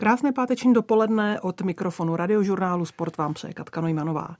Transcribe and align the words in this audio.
Krásné 0.00 0.32
páteční 0.32 0.72
dopoledne 0.72 1.40
od 1.40 1.62
mikrofonu 1.62 2.16
radiožurnálu 2.16 2.86
Sport 2.86 3.16
vám 3.16 3.34
přeje 3.34 3.52
Katka 3.52 3.80
Nojmanová. 3.80 4.36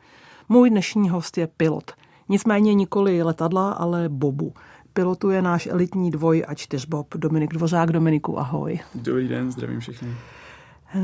Můj 0.48 0.71
dnešní 0.71 1.10
host 1.10 1.38
je 1.38 1.46
pilot. 1.46 1.92
Nicméně 2.29 2.75
nikoli 2.75 3.22
letadla, 3.22 3.73
ale 3.73 4.08
bobu. 4.08 4.54
Pilotuje 4.92 5.42
náš 5.42 5.67
elitní 5.67 6.10
dvoj 6.10 6.44
a 6.49 6.54
čtyřbob 6.54 7.15
Dominik 7.15 7.54
Dvořák. 7.54 7.92
Dominiku, 7.92 8.38
ahoj. 8.38 8.80
Dobrý 8.95 9.29
den, 9.29 9.52
zdravím 9.52 9.80
všechny. 9.80 10.09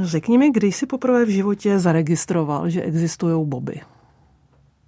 Řekni 0.03 0.39
mi, 0.39 0.51
kdy 0.51 0.73
jsi 0.73 0.87
poprvé 0.87 1.25
v 1.25 1.29
životě 1.29 1.79
zaregistroval, 1.79 2.71
že 2.71 2.83
existují 2.83 3.47
boby? 3.47 3.81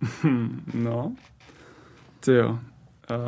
no, 0.75 1.13
ty 2.21 2.33
jo. 2.33 2.59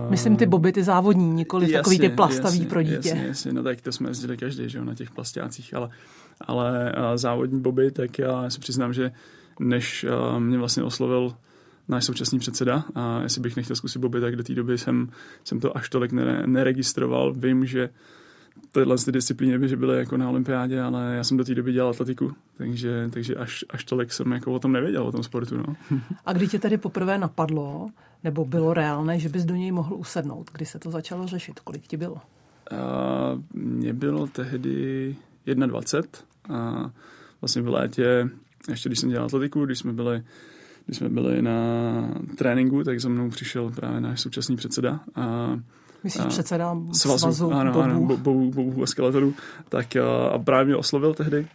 Uh, 0.02 0.10
Myslím 0.10 0.36
ty 0.36 0.46
boby, 0.46 0.72
ty 0.72 0.82
závodní, 0.82 1.30
nikoli 1.30 1.64
jasně, 1.64 1.78
takový 1.78 1.98
ty 1.98 2.08
plastavý 2.08 2.58
jasně, 2.58 2.70
pro 2.70 2.82
dítě. 2.82 3.08
Jasně, 3.08 3.26
jasně, 3.26 3.52
no 3.52 3.62
tak 3.62 3.80
to 3.80 3.92
jsme 3.92 4.10
jezdili 4.10 4.36
každý, 4.36 4.68
že 4.68 4.78
jo, 4.78 4.84
na 4.84 4.94
těch 4.94 5.10
plastácích, 5.10 5.74
ale, 5.74 5.90
ale 6.40 6.92
uh, 6.92 7.16
závodní 7.16 7.60
boby, 7.60 7.90
tak 7.90 8.18
já 8.18 8.50
si 8.50 8.60
přiznám, 8.60 8.92
že 8.92 9.12
než 9.60 10.04
uh, 10.04 10.40
mě 10.40 10.58
vlastně 10.58 10.82
oslovil 10.82 11.34
náš 11.88 12.04
současný 12.04 12.38
předseda 12.38 12.84
a 12.94 13.20
jestli 13.22 13.40
bych 13.40 13.56
nechtěl 13.56 13.76
zkusit 13.76 13.98
boby, 13.98 14.20
tak 14.20 14.36
do 14.36 14.42
té 14.42 14.54
doby 14.54 14.78
jsem, 14.78 15.08
jsem 15.44 15.60
to 15.60 15.76
až 15.76 15.88
tolik 15.88 16.12
nere, 16.12 16.46
neregistroval. 16.46 17.32
Vím, 17.32 17.66
že 17.66 17.90
tyhle 18.72 18.96
ty 18.98 19.12
disciplíny 19.12 19.58
by 19.58 19.68
že 19.68 19.76
byly 19.76 19.98
jako 19.98 20.16
na 20.16 20.28
olympiádě, 20.28 20.80
ale 20.80 21.14
já 21.16 21.24
jsem 21.24 21.36
do 21.36 21.44
té 21.44 21.54
doby 21.54 21.72
dělal 21.72 21.90
atletiku, 21.90 22.32
takže, 22.56 23.08
takže 23.12 23.34
až, 23.34 23.64
až 23.70 23.84
tolik 23.84 24.12
jsem 24.12 24.32
jako 24.32 24.52
o 24.52 24.58
tom 24.58 24.72
nevěděl, 24.72 25.06
o 25.06 25.12
tom 25.12 25.22
sportu. 25.22 25.56
No. 25.56 25.76
A 26.26 26.32
kdy 26.32 26.48
tě 26.48 26.58
tedy 26.58 26.78
poprvé 26.78 27.18
napadlo, 27.18 27.90
nebo 28.24 28.44
bylo 28.44 28.74
reálné, 28.74 29.18
že 29.18 29.28
bys 29.28 29.44
do 29.44 29.54
něj 29.54 29.72
mohl 29.72 29.94
usednout? 29.94 30.50
Kdy 30.52 30.66
se 30.66 30.78
to 30.78 30.90
začalo 30.90 31.26
řešit? 31.26 31.60
Kolik 31.60 31.86
ti 31.86 31.96
bylo? 31.96 32.16
A, 32.16 33.38
mně 33.54 33.92
bylo 33.92 34.26
tehdy 34.26 35.16
21 35.46 36.20
a 36.48 36.90
vlastně 37.40 37.62
v 37.62 37.68
létě, 37.68 38.30
ještě 38.68 38.88
když 38.88 38.98
jsem 38.98 39.10
dělal 39.10 39.26
atletiku, 39.26 39.64
když 39.64 39.78
jsme 39.78 39.92
byli 39.92 40.22
když 40.86 40.98
jsme 40.98 41.08
byli 41.08 41.42
na 41.42 41.54
tréninku, 42.38 42.84
tak 42.84 43.00
za 43.00 43.08
mnou 43.08 43.30
přišel 43.30 43.70
právě 43.70 44.00
náš 44.00 44.20
současný 44.20 44.56
předseda 44.56 45.00
a 45.14 45.56
Myslíš 46.04 46.24
a, 46.24 46.28
předseda 46.28 46.76
svazu, 46.92 47.18
svazu 47.18 47.52
ano, 47.52 47.72
bobů? 47.72 47.84
ano, 47.84 48.00
bobů, 48.00 48.50
bobů 48.50 48.82
a 48.82 48.86
skeletonů, 48.86 49.34
tak 49.68 49.96
a, 49.96 50.28
a 50.28 50.38
právě 50.38 50.64
mě 50.64 50.76
oslovil 50.76 51.14
tehdy, 51.14 51.48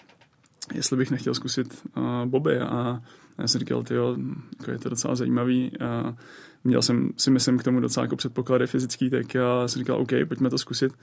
jestli 0.73 0.97
bych 0.97 1.11
nechtěl 1.11 1.33
zkusit 1.33 1.83
uh, 1.97 2.25
boby 2.25 2.59
a 2.59 3.01
já 3.37 3.47
jsem 3.47 3.59
říkal, 3.59 3.83
tyjo, 3.83 4.17
jako 4.59 4.71
je 4.71 4.79
to 4.79 4.89
docela 4.89 5.15
zajímavý 5.15 5.71
a 5.79 6.15
měl 6.63 6.81
jsem 6.81 7.09
si 7.17 7.31
myslím 7.31 7.57
k 7.57 7.63
tomu 7.63 7.79
docela 7.79 8.03
jako 8.03 8.15
předpoklady 8.15 8.67
fyzický, 8.67 9.09
tak 9.09 9.35
já 9.35 9.67
jsem 9.67 9.79
říkal, 9.79 10.01
OK, 10.01 10.11
pojďme 10.27 10.49
to 10.49 10.57
zkusit. 10.57 10.93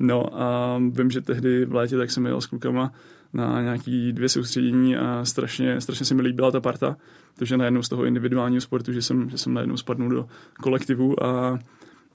No 0.00 0.42
a 0.42 0.78
vím, 0.90 1.10
že 1.10 1.20
tehdy 1.20 1.64
v 1.64 1.74
létě 1.74 1.96
tak 1.96 2.10
jsem 2.10 2.26
jel 2.26 2.40
s 2.40 2.46
klukama 2.46 2.92
na 3.32 3.62
nějaký 3.62 4.12
dvě 4.12 4.28
soustředění 4.28 4.96
a 4.96 5.24
strašně, 5.24 5.80
strašně 5.80 6.06
se 6.06 6.14
mi 6.14 6.22
líbila 6.22 6.50
ta 6.50 6.60
parta, 6.60 6.96
protože 7.34 7.56
najednou 7.56 7.82
z 7.82 7.88
toho 7.88 8.04
individuálního 8.04 8.60
sportu, 8.60 8.92
že 8.92 9.02
jsem, 9.02 9.30
že 9.30 9.38
jsem 9.38 9.54
najednou 9.54 9.76
spadnul 9.76 10.10
do 10.10 10.26
kolektivu 10.60 11.24
a, 11.24 11.58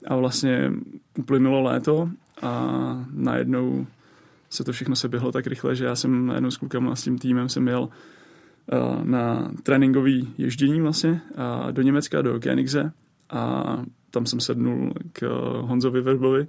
a 0.06 0.16
vlastně 0.16 0.72
uplynulo 1.18 1.62
léto 1.62 2.10
a 2.42 3.06
najednou 3.12 3.86
se 4.50 4.64
to 4.64 4.72
všechno 4.72 4.96
se 4.96 5.08
běhlo 5.08 5.32
tak 5.32 5.46
rychle, 5.46 5.76
že 5.76 5.84
já 5.84 5.96
jsem 5.96 6.26
najednou 6.26 6.50
s 6.50 6.56
klukama 6.56 6.96
s 6.96 7.02
tím 7.02 7.18
týmem 7.18 7.48
jsem 7.48 7.68
jel 7.68 7.82
uh, 7.82 9.04
na 9.04 9.50
tréninkový 9.62 10.34
ježdění 10.38 10.80
vlastně 10.80 11.20
do 11.70 11.82
Německa, 11.82 12.22
do 12.22 12.40
Koenigse 12.40 12.92
a 13.30 13.64
tam 14.10 14.26
jsem 14.26 14.40
sednul 14.40 14.92
k 15.12 15.22
Honzovi 15.60 16.00
Verbovi, 16.00 16.46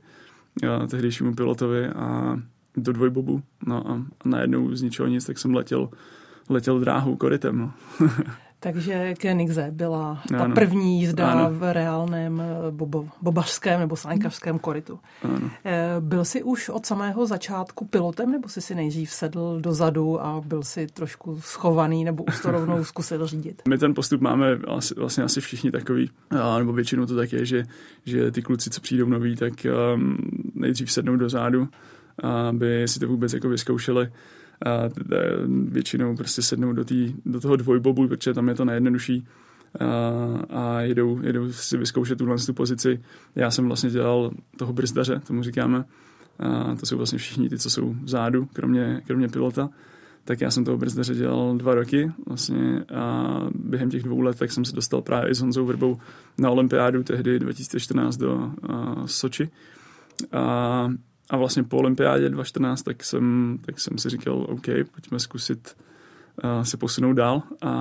tehdejšímu 0.88 1.36
pilotovi 1.36 1.88
a 1.88 2.40
do 2.78 2.94
dvojbobu. 2.94 3.42
No 3.66 3.92
a, 3.92 4.06
najednou 4.26 4.76
z 4.76 4.82
ničeho 4.82 5.08
nic, 5.08 5.26
tak 5.26 5.38
jsem 5.38 5.56
letěl, 5.56 5.90
letěl 6.50 6.80
dráhou 6.80 7.16
korytem. 7.16 7.58
No. 7.58 7.74
Takže 8.66 9.14
Koenigsee 9.22 9.72
byla 9.72 10.24
ta 10.30 10.44
ano. 10.44 10.56
první 10.56 11.00
jízda 11.00 11.32
ano. 11.32 11.50
v 11.52 11.74
reálném 11.74 12.42
eh, 12.42 12.72
bobo, 12.72 13.08
bobařském 13.22 13.80
nebo 13.80 13.96
sáňkařském 13.96 14.60
korytu. 14.60 15.00
Ano. 15.24 15.52
Eh, 15.66 15.96
byl 16.00 16.26
jsi 16.26 16.44
už 16.44 16.70
od 16.70 16.86
samého 16.86 17.26
začátku 17.26 17.86
pilotem, 17.86 18.32
nebo 18.32 18.50
jsi 18.50 18.62
si 18.62 18.76
nejdřív 18.76 19.12
sedl 19.12 19.62
dozadu 19.62 20.22
a 20.22 20.42
byl 20.46 20.64
si 20.64 20.88
trošku 20.88 21.42
schovaný, 21.42 22.04
nebo 22.04 22.24
už 22.24 22.42
to 22.42 22.52
rovnou 22.52 22.84
zkusil 22.84 23.28
řídit? 23.28 23.62
My 23.68 23.78
ten 23.78 23.94
postup 23.94 24.22
máme 24.22 24.56
vlastně 24.98 25.24
asi 25.24 25.42
všichni 25.42 25.72
takový, 25.72 26.10
nebo 26.58 26.74
většinou 26.74 27.06
to 27.06 27.16
tak 27.16 27.34
je, 27.34 27.46
že, 27.46 27.64
že 28.06 28.32
ty 28.32 28.42
kluci, 28.42 28.70
co 28.70 28.82
přijdou 28.82 29.10
noví, 29.10 29.36
tak 29.36 29.54
um, 29.96 30.18
nejdřív 30.56 30.92
sednou 30.92 31.16
dozadu, 31.16 31.68
aby 32.24 32.88
si 32.88 33.00
to 33.00 33.08
vůbec 33.08 33.34
jako 33.34 33.50
vyzkoušeli 33.50 34.08
a 34.66 34.90
většinou 35.68 36.16
prostě 36.16 36.42
sednou 36.42 36.74
do, 36.74 36.86
tý, 36.86 37.14
do 37.26 37.40
toho 37.40 37.56
dvojbobu, 37.56 38.08
protože 38.08 38.34
tam 38.34 38.50
je 38.50 38.56
to 38.56 38.66
nejjednodušší 38.66 39.28
a, 39.80 39.86
a 40.50 40.82
jedou, 40.82 41.20
jedou 41.22 41.52
si 41.52 41.78
vyzkoušet 41.78 42.18
tuhle 42.18 42.38
tu 42.38 42.54
pozici. 42.54 43.02
Já 43.36 43.52
jsem 43.52 43.68
vlastně 43.68 43.90
dělal 43.90 44.32
toho 44.58 44.74
brzdaře, 44.74 45.22
tomu 45.28 45.44
říkáme. 45.44 45.86
A 46.40 46.76
to 46.76 46.86
jsou 46.86 46.98
vlastně 46.98 47.18
všichni 47.18 47.50
ty, 47.50 47.60
co 47.60 47.70
jsou 47.70 47.96
vzadu, 48.04 48.48
kromě, 48.54 49.02
kromě 49.08 49.28
pilota. 49.28 49.70
Tak 50.26 50.42
já 50.42 50.52
jsem 50.52 50.66
toho 50.66 50.78
brzdaře 50.78 51.16
dělal 51.16 51.58
dva 51.58 51.76
roky 51.76 52.12
vlastně 52.28 52.84
a 52.96 53.40
během 53.56 53.90
těch 53.90 54.04
dvou 54.04 54.22
let 54.22 54.40
tak 54.40 54.52
jsem 54.52 54.66
se 54.66 54.76
dostal 54.76 55.02
právě 55.02 55.36
s 55.36 55.42
Honzou 55.42 55.66
Vrbou 55.66 55.98
na 56.38 56.50
olympiádu 56.50 57.04
tehdy 57.04 57.40
2014 57.40 58.18
do 58.18 58.36
uh, 58.36 59.06
Soči. 59.06 59.50
A 60.32 60.90
a 61.30 61.38
vlastně 61.38 61.64
po 61.64 61.78
olympiádě 61.78 62.30
2014 62.30 62.84
tak 62.84 63.04
jsem, 63.04 63.58
tak 63.66 63.80
jsem 63.80 63.98
si 63.98 64.10
říkal, 64.10 64.38
OK, 64.50 64.66
pojďme 64.66 65.20
zkusit 65.20 65.78
uh, 66.44 66.62
se 66.62 66.78
posunout 66.78 67.14
dál 67.14 67.44
a, 67.62 67.72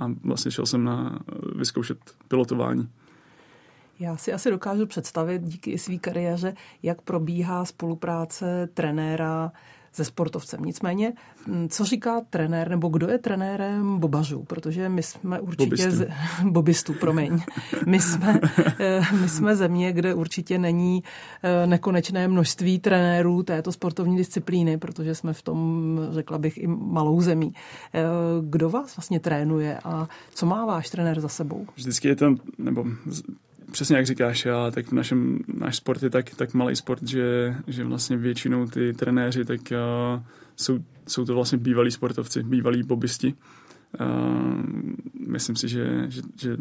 a 0.00 0.08
vlastně 0.24 0.50
šel 0.50 0.66
jsem 0.66 0.84
na 0.84 1.18
vyzkoušet 1.56 1.98
pilotování. 2.28 2.88
Já 4.00 4.16
si 4.16 4.32
asi 4.32 4.50
dokážu 4.50 4.86
představit 4.86 5.42
díky 5.42 5.78
své 5.78 5.98
kariéře, 5.98 6.54
jak 6.82 7.02
probíhá 7.02 7.64
spolupráce 7.64 8.68
trenéra 8.74 9.52
se 9.94 10.04
sportovcem. 10.04 10.64
Nicméně, 10.64 11.12
co 11.68 11.84
říká 11.84 12.20
trenér, 12.30 12.68
nebo 12.68 12.88
kdo 12.88 13.08
je 13.08 13.18
trenérem 13.18 13.98
bobařů? 13.98 14.42
Protože 14.42 14.88
my 14.88 15.02
jsme 15.02 15.40
určitě... 15.40 15.64
Bobistů. 15.64 15.90
Z, 15.90 16.08
bobistů, 16.44 16.94
promiň. 16.94 17.40
My 17.86 18.00
jsme, 18.00 18.40
eh, 18.80 19.00
my 19.20 19.28
jsme 19.28 19.56
země, 19.56 19.92
kde 19.92 20.14
určitě 20.14 20.58
není 20.58 21.02
eh, 21.42 21.66
nekonečné 21.66 22.28
množství 22.28 22.78
trenérů 22.78 23.42
této 23.42 23.72
sportovní 23.72 24.16
disciplíny, 24.16 24.78
protože 24.78 25.14
jsme 25.14 25.32
v 25.32 25.42
tom, 25.42 25.98
řekla 26.10 26.38
bych, 26.38 26.58
i 26.58 26.66
malou 26.66 27.20
zemí. 27.20 27.52
Eh, 27.94 28.02
kdo 28.42 28.70
vás 28.70 28.96
vlastně 28.96 29.20
trénuje 29.20 29.78
a 29.84 30.08
co 30.34 30.46
má 30.46 30.66
váš 30.66 30.90
trenér 30.90 31.20
za 31.20 31.28
sebou? 31.28 31.66
Vždycky 31.76 32.08
je 32.08 32.16
ten, 32.16 32.36
nebo 32.58 32.84
přesně 33.74 33.96
jak 33.96 34.06
říkáš, 34.06 34.44
já, 34.44 34.70
tak 34.70 34.86
v 34.86 34.92
našem, 34.92 35.38
náš 35.54 35.76
sport 35.76 36.02
je 36.02 36.10
tak, 36.10 36.34
tak 36.34 36.54
malý 36.54 36.76
sport, 36.76 37.02
že, 37.02 37.56
že 37.66 37.84
vlastně 37.84 38.16
většinou 38.16 38.66
ty 38.66 38.92
trenéři 38.92 39.44
tak 39.44 39.60
uh, 39.60 40.22
jsou, 40.56 40.78
jsou 41.08 41.24
to 41.24 41.34
vlastně 41.34 41.58
bývalí 41.58 41.90
sportovci, 41.90 42.42
bývalí 42.42 42.82
bobisti. 42.82 43.34
Uh, 44.00 44.62
myslím 45.28 45.56
si, 45.56 45.68
že, 45.68 46.06
že, 46.08 46.22
že 46.40 46.56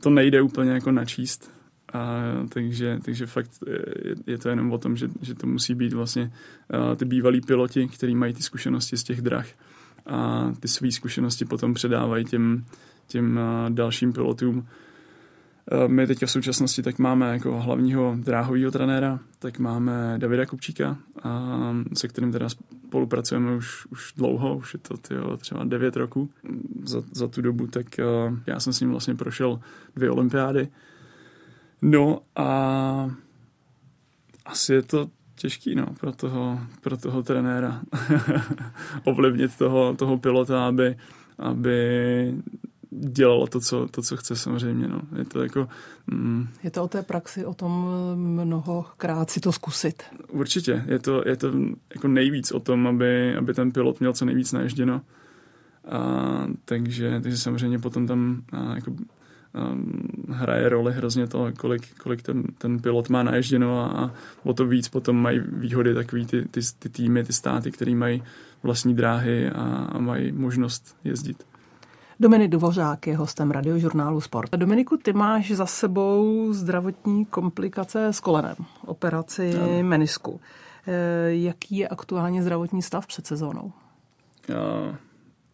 to 0.00 0.10
nejde 0.10 0.42
úplně 0.42 0.70
jako 0.70 0.92
načíst, 0.92 1.50
a, 1.92 2.22
takže, 2.48 2.98
takže 3.04 3.26
fakt 3.26 3.50
je, 3.66 4.14
je 4.26 4.38
to 4.38 4.48
jenom 4.48 4.72
o 4.72 4.78
tom, 4.78 4.96
že, 4.96 5.08
že 5.20 5.34
to 5.34 5.46
musí 5.46 5.74
být 5.74 5.92
vlastně 5.92 6.32
uh, 6.72 6.96
ty 6.96 7.04
bývalí 7.04 7.40
piloti, 7.40 7.88
kteří 7.88 8.14
mají 8.14 8.32
ty 8.34 8.42
zkušenosti 8.42 8.96
z 8.96 9.02
těch 9.02 9.20
drah 9.20 9.46
a 10.06 10.52
ty 10.60 10.68
své 10.68 10.92
zkušenosti 10.92 11.44
potom 11.44 11.74
předávají 11.74 12.24
těm, 12.24 12.64
těm 13.06 13.40
dalším 13.68 14.12
pilotům 14.12 14.66
my 15.86 16.06
teď 16.06 16.22
v 16.22 16.30
současnosti 16.30 16.82
tak 16.82 16.98
máme 16.98 17.32
jako 17.32 17.60
hlavního 17.60 18.16
dráhového 18.18 18.70
trenéra, 18.70 19.18
tak 19.38 19.58
máme 19.58 20.14
Davida 20.18 20.46
Kupčíka, 20.46 20.98
a 21.22 21.50
se 21.94 22.08
kterým 22.08 22.32
teda 22.32 22.48
spolupracujeme 22.48 23.56
už, 23.56 23.86
už 23.86 24.12
dlouho, 24.16 24.56
už 24.56 24.74
je 24.74 24.80
to 24.80 24.96
tyjo, 24.96 25.36
třeba 25.36 25.64
9 25.64 25.96
roků. 25.96 26.30
Za, 26.82 27.02
za 27.12 27.28
tu 27.28 27.42
dobu 27.42 27.66
tak 27.66 27.86
uh, 27.98 28.38
já 28.46 28.60
jsem 28.60 28.72
s 28.72 28.80
ním 28.80 28.90
vlastně 28.90 29.14
prošel 29.14 29.60
dvě 29.96 30.10
olympiády. 30.10 30.68
No 31.82 32.20
a 32.36 33.10
asi 34.44 34.74
je 34.74 34.82
to 34.82 35.10
těžký 35.34 35.74
no, 35.74 35.86
pro, 36.00 36.12
toho, 36.12 36.60
pro 36.80 36.96
toho 36.96 37.22
trenéra 37.22 37.82
ovlivnit 39.04 39.56
toho, 39.58 39.94
toho 39.94 40.18
pilota, 40.18 40.66
aby, 40.66 40.96
aby 41.38 42.34
dělala 42.90 43.46
to, 43.46 43.60
co, 43.60 43.88
to, 43.88 44.02
co 44.02 44.16
chce 44.16 44.36
samozřejmě. 44.36 44.88
No. 44.88 45.00
Je 45.18 45.24
to 45.24 45.42
jako... 45.42 45.68
Mm, 46.06 46.48
je 46.62 46.70
to 46.70 46.84
o 46.84 46.88
té 46.88 47.02
praxi, 47.02 47.46
o 47.46 47.54
tom 47.54 47.88
mnohokrát 48.14 49.30
si 49.30 49.40
to 49.40 49.52
zkusit. 49.52 50.02
Určitě. 50.30 50.84
Je 50.86 50.98
to, 50.98 51.22
je 51.28 51.36
to 51.36 51.52
jako 51.94 52.08
nejvíc 52.08 52.52
o 52.52 52.60
tom, 52.60 52.86
aby, 52.86 53.36
aby 53.36 53.54
ten 53.54 53.72
pilot 53.72 54.00
měl 54.00 54.12
co 54.12 54.24
nejvíc 54.24 54.52
naježděno. 54.52 55.00
A, 55.88 56.46
takže, 56.64 57.20
takže 57.22 57.38
samozřejmě 57.38 57.78
potom 57.78 58.06
tam 58.06 58.42
a, 58.52 58.74
jako 58.74 58.90
um, 58.90 60.08
hraje 60.28 60.68
roli 60.68 60.92
hrozně 60.92 61.26
to, 61.26 61.52
kolik, 61.58 61.94
kolik 61.98 62.22
ten, 62.22 62.42
ten 62.58 62.78
pilot 62.78 63.08
má 63.08 63.22
naježděno 63.22 63.80
a, 63.80 64.04
a 64.04 64.10
o 64.42 64.54
to 64.54 64.66
víc 64.66 64.88
potom 64.88 65.16
mají 65.16 65.40
výhody 65.52 65.94
takový 65.94 66.26
ty, 66.26 66.42
ty, 66.42 66.60
ty 66.78 66.88
týmy, 66.88 67.24
ty 67.24 67.32
státy, 67.32 67.70
které 67.70 67.94
mají 67.94 68.22
vlastní 68.62 68.94
dráhy 68.94 69.50
a, 69.50 69.62
a 69.92 69.98
mají 69.98 70.32
možnost 70.32 70.96
jezdit. 71.04 71.44
Dominik 72.20 72.50
Dvořák 72.50 73.06
je 73.06 73.16
hostem 73.16 73.50
radiožurnálu 73.50 74.20
Sport. 74.20 74.50
Dominiku, 74.50 74.96
ty 74.96 75.12
máš 75.12 75.52
za 75.52 75.66
sebou 75.66 76.52
zdravotní 76.52 77.24
komplikace 77.24 78.06
s 78.06 78.20
kolenem, 78.20 78.56
operaci 78.86 79.54
no. 79.54 79.82
menisku. 79.82 80.40
E, 80.86 80.92
jaký 81.34 81.76
je 81.76 81.88
aktuálně 81.88 82.42
zdravotní 82.42 82.82
stav 82.82 83.06
před 83.06 83.26
sezónou? 83.26 83.72
Uh, 84.48 84.96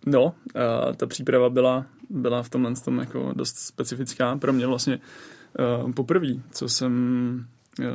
no, 0.06 0.25
uh, 0.25 0.32
ta 0.96 1.06
příprava 1.06 1.50
byla, 1.50 1.87
byla 2.11 2.43
v 2.43 2.49
tomhle 2.49 2.75
tom 2.75 2.99
jako 2.99 3.32
dost 3.37 3.56
specifická. 3.56 4.37
Pro 4.37 4.52
mě 4.52 4.67
vlastně 4.67 5.00
uh, 5.84 5.93
poprvé, 5.93 6.28
co 6.50 6.69
jsem 6.69 7.46
uh, 7.78 7.87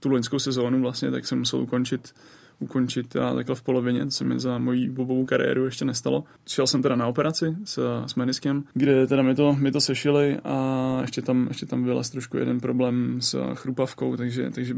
tu 0.00 0.08
loňskou 0.08 0.38
sezónu 0.38 0.82
vlastně, 0.82 1.10
tak 1.10 1.26
jsem 1.26 1.38
musel 1.38 1.60
ukončit 1.60 2.14
ukončit 2.60 3.16
a 3.16 3.34
takhle 3.34 3.54
v 3.54 3.62
polovině, 3.62 4.06
co 4.06 4.24
mi 4.24 4.40
za 4.40 4.58
moji 4.58 4.90
bobovou 4.90 5.24
kariéru 5.24 5.64
ještě 5.64 5.84
nestalo. 5.84 6.24
Šel 6.46 6.66
jsem 6.66 6.82
teda 6.82 6.96
na 6.96 7.06
operaci 7.06 7.56
s, 7.64 8.02
s 8.06 8.14
meniskem, 8.14 8.64
kde 8.74 9.06
teda 9.06 9.22
mi 9.22 9.34
to, 9.34 9.52
mi 9.52 9.72
to 9.72 9.80
sešili 9.80 10.38
a 10.44 10.98
ještě 11.00 11.22
tam, 11.22 11.46
ještě 11.48 11.66
tam 11.66 11.84
byl 11.84 12.02
trošku 12.12 12.36
jeden 12.36 12.60
problém 12.60 13.20
s 13.20 13.54
chrupavkou, 13.54 14.16
takže, 14.16 14.50
takže 14.50 14.74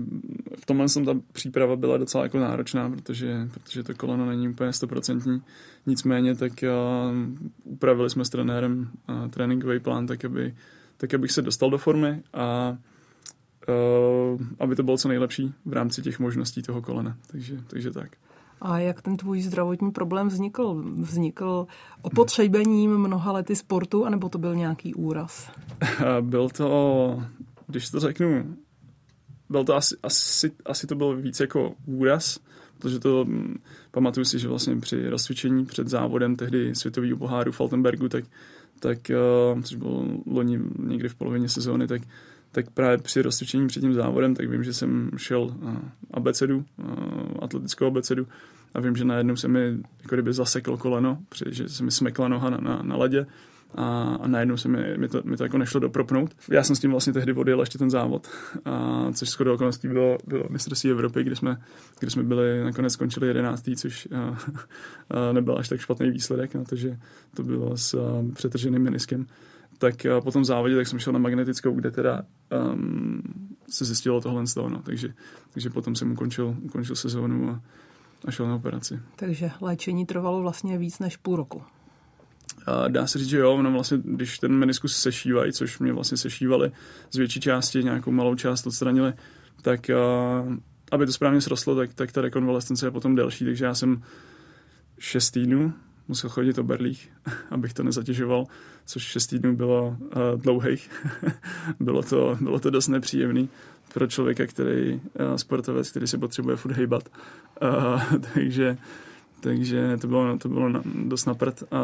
v 0.58 0.66
tomhle 0.66 0.88
jsem 0.88 1.04
ta 1.04 1.14
příprava 1.32 1.76
byla 1.76 1.96
docela 1.96 2.24
jako 2.24 2.38
náročná, 2.38 2.90
protože, 2.90 3.48
protože 3.50 3.82
to 3.82 3.94
koleno 3.94 4.26
není 4.26 4.48
úplně 4.48 4.72
stoprocentní. 4.72 5.42
Nicméně 5.86 6.34
tak 6.34 6.52
uh, 6.62 7.16
upravili 7.64 8.10
jsme 8.10 8.24
s 8.24 8.30
trenérem 8.30 8.88
uh, 9.08 9.28
tréninkový 9.28 9.80
plán 9.80 10.06
tak, 10.06 10.24
aby, 10.24 10.54
tak, 10.96 11.14
abych 11.14 11.32
se 11.32 11.42
dostal 11.42 11.70
do 11.70 11.78
formy 11.78 12.22
a 12.34 12.78
aby 14.58 14.76
to 14.76 14.82
bylo 14.82 14.96
co 14.96 15.08
nejlepší 15.08 15.54
v 15.64 15.72
rámci 15.72 16.02
těch 16.02 16.18
možností 16.18 16.62
toho 16.62 16.82
kolena. 16.82 17.16
Takže, 17.26 17.60
takže 17.66 17.90
tak. 17.90 18.10
A 18.60 18.78
jak 18.78 19.02
ten 19.02 19.16
tvůj 19.16 19.42
zdravotní 19.42 19.90
problém 19.90 20.28
vznikl? 20.28 20.84
Vznikl 20.96 21.66
opotřebením 22.02 22.98
mnoha 22.98 23.32
lety 23.32 23.56
sportu, 23.56 24.04
anebo 24.04 24.28
to 24.28 24.38
byl 24.38 24.54
nějaký 24.54 24.94
úraz? 24.94 25.50
byl 26.20 26.48
to, 26.48 27.22
když 27.66 27.90
to 27.90 28.00
řeknu, 28.00 28.56
byl 29.48 29.64
to 29.64 29.76
asi, 29.76 29.96
asi, 30.02 30.52
asi 30.64 30.86
to 30.86 30.94
byl 30.94 31.16
víc 31.16 31.40
jako 31.40 31.74
úraz, 31.86 32.38
protože 32.78 32.98
to 33.00 33.24
hm, 33.28 33.54
pamatuju 33.90 34.24
si, 34.24 34.38
že 34.38 34.48
vlastně 34.48 34.76
při 34.76 35.08
rozcvičení 35.08 35.66
před 35.66 35.88
závodem 35.88 36.36
tehdy 36.36 36.74
světového 36.74 37.16
poháru 37.16 37.52
Faltenbergu, 37.52 38.08
tak, 38.08 38.24
tak 38.80 38.98
uh, 39.54 39.60
což 39.62 39.76
bylo 39.76 40.04
loni 40.26 40.58
někdy 40.78 41.08
v 41.08 41.14
polovině 41.14 41.48
sezóny, 41.48 41.86
tak 41.86 42.02
tak 42.52 42.70
právě 42.70 42.98
při 42.98 43.22
rozcvičení 43.22 43.66
před 43.66 43.80
tím 43.80 43.94
závodem, 43.94 44.34
tak 44.34 44.48
vím, 44.48 44.64
že 44.64 44.72
jsem 44.72 45.10
šel 45.16 45.54
abecedu, 46.10 46.64
atletickou 47.42 47.86
abecedu 47.86 48.26
a 48.74 48.80
vím, 48.80 48.96
že 48.96 49.04
najednou 49.04 49.36
se 49.36 49.48
mi 49.48 49.78
jako 50.02 50.16
kdyby 50.16 50.32
zaseklo 50.32 50.78
koleno, 50.78 51.18
že 51.50 51.68
se 51.68 51.84
mi 51.84 51.90
smekla 51.90 52.28
noha 52.28 52.50
na, 52.50 52.58
na, 52.58 52.82
na 52.82 52.96
ledě 52.96 53.26
a, 53.74 54.18
a 54.20 54.26
najednou 54.26 54.56
se 54.56 54.68
mi, 54.68 54.98
mi, 54.98 55.08
to, 55.08 55.22
mi 55.24 55.36
to 55.36 55.42
jako 55.42 55.58
nešlo 55.58 55.80
dopropnout. 55.80 56.30
Já 56.50 56.62
jsem 56.62 56.76
s 56.76 56.80
tím 56.80 56.90
vlastně 56.90 57.12
tehdy 57.12 57.32
odjel 57.32 57.60
ještě 57.60 57.78
ten 57.78 57.90
závod, 57.90 58.28
a, 58.64 59.06
což 59.12 59.28
shodou 59.28 59.54
okolností 59.54 59.88
bylo, 59.88 60.18
bylo 60.26 60.44
mistrovství 60.50 60.90
Evropy, 60.90 61.22
kde 61.24 61.36
jsme, 61.36 61.56
kde 62.00 62.10
jsme 62.10 62.22
byli, 62.22 62.64
nakonec 62.64 62.92
skončili 62.92 63.26
jedenáctý, 63.26 63.76
což 63.76 64.08
a, 64.16 64.38
a 65.10 65.32
nebyl 65.32 65.58
až 65.58 65.68
tak 65.68 65.80
špatný 65.80 66.10
výsledek 66.10 66.54
na 66.54 66.64
to, 66.64 66.76
že 66.76 66.98
to 67.36 67.42
bylo 67.42 67.76
s 67.76 67.94
a, 67.94 68.24
přetrženým 68.34 68.82
meniskem 68.82 69.26
tak 69.80 69.94
uh, 70.16 70.24
po 70.24 70.32
tom 70.32 70.44
závodě 70.44 70.76
tak 70.76 70.86
jsem 70.86 70.98
šel 70.98 71.12
na 71.12 71.18
magnetickou, 71.18 71.72
kde 71.72 71.90
teda 71.90 72.22
um, 72.72 73.22
se 73.70 73.84
zjistilo 73.84 74.20
tohle 74.20 74.46
z 74.46 74.54
toho, 74.54 74.68
no. 74.68 74.82
takže, 74.82 75.14
takže 75.50 75.70
potom 75.70 75.94
jsem 75.94 76.12
ukončil, 76.12 76.56
ukončil 76.62 76.96
sezónu 76.96 77.50
a, 77.50 77.60
a 78.24 78.30
šel 78.30 78.48
na 78.48 78.54
operaci. 78.54 79.00
Takže 79.16 79.50
léčení 79.60 80.06
trvalo 80.06 80.40
vlastně 80.40 80.78
víc 80.78 80.98
než 80.98 81.16
půl 81.16 81.36
roku. 81.36 81.62
A 82.66 82.88
dá 82.88 83.06
se 83.06 83.18
říct, 83.18 83.28
že 83.28 83.38
jo, 83.38 83.62
no 83.62 83.72
vlastně, 83.72 83.98
když 84.04 84.38
ten 84.38 84.52
meniskus 84.52 84.96
sešívají, 84.96 85.52
což 85.52 85.78
mě 85.78 85.92
vlastně 85.92 86.16
sešívali 86.16 86.72
z 87.10 87.16
větší 87.16 87.40
části, 87.40 87.84
nějakou 87.84 88.10
malou 88.10 88.34
část 88.34 88.66
odstranili, 88.66 89.12
tak 89.62 89.90
uh, 89.90 90.54
aby 90.90 91.06
to 91.06 91.12
správně 91.12 91.40
srostlo, 91.40 91.76
tak, 91.76 91.94
tak 91.94 92.12
ta 92.12 92.20
rekonvalescence 92.20 92.86
je 92.86 92.90
potom 92.90 93.14
delší, 93.14 93.44
takže 93.44 93.64
já 93.64 93.74
jsem 93.74 94.02
šest 94.98 95.30
týdnů 95.30 95.72
musel 96.10 96.30
chodit 96.30 96.58
o 96.58 96.62
berlích, 96.62 97.10
abych 97.50 97.72
to 97.74 97.82
nezatěžoval, 97.82 98.44
což 98.86 99.02
šest 99.02 99.26
týdnů 99.26 99.56
bylo 99.56 99.96
uh, 99.98 100.40
dlouhých. 100.42 100.90
bylo, 101.80 102.02
to, 102.02 102.38
bylo 102.40 102.58
to 102.58 102.70
dost 102.70 102.88
nepříjemný 102.88 103.48
pro 103.94 104.06
člověka, 104.06 104.46
který 104.46 104.94
uh, 104.94 105.00
sportovec, 105.36 105.90
který 105.90 106.06
se 106.06 106.18
potřebuje 106.18 106.56
furt 106.56 106.72
hejbat. 106.72 107.08
Uh, 107.62 108.02
takže 108.34 108.76
takže 109.40 109.96
to 110.00 110.06
bylo, 110.08 110.38
to 110.38 110.48
bylo 110.48 110.82
dost 111.04 111.26
naprt, 111.26 111.62
uh, 111.62 111.78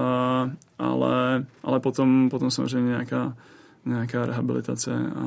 ale, 0.79 1.47
ale 1.63 1.81
potom, 1.81 2.29
potom 2.31 2.51
samozřejmě 2.51 2.89
nějaká, 2.89 3.37
nějaká 3.85 4.27
rehabilitace 4.27 5.13
a, 5.17 5.25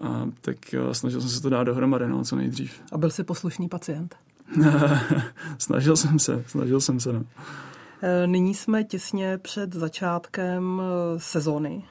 a 0.00 0.28
tak 0.40 0.56
snažil 0.92 1.20
jsem 1.20 1.30
se 1.30 1.42
to 1.42 1.50
dát 1.50 1.64
dohromady, 1.64 2.08
no, 2.08 2.24
co 2.24 2.36
nejdřív. 2.36 2.80
A 2.92 2.98
byl 2.98 3.10
jsi 3.10 3.24
poslušný 3.24 3.68
pacient? 3.68 4.16
snažil 5.58 5.96
jsem 5.96 6.18
se, 6.18 6.44
snažil 6.46 6.80
jsem 6.80 7.00
se, 7.00 7.12
no. 7.12 7.24
Eh, 8.02 8.26
nyní 8.26 8.54
jsme 8.54 8.84
těsně 8.84 9.38
před 9.38 9.74
začátkem 9.74 10.82
eh, 10.82 11.20
sezony. 11.20 11.84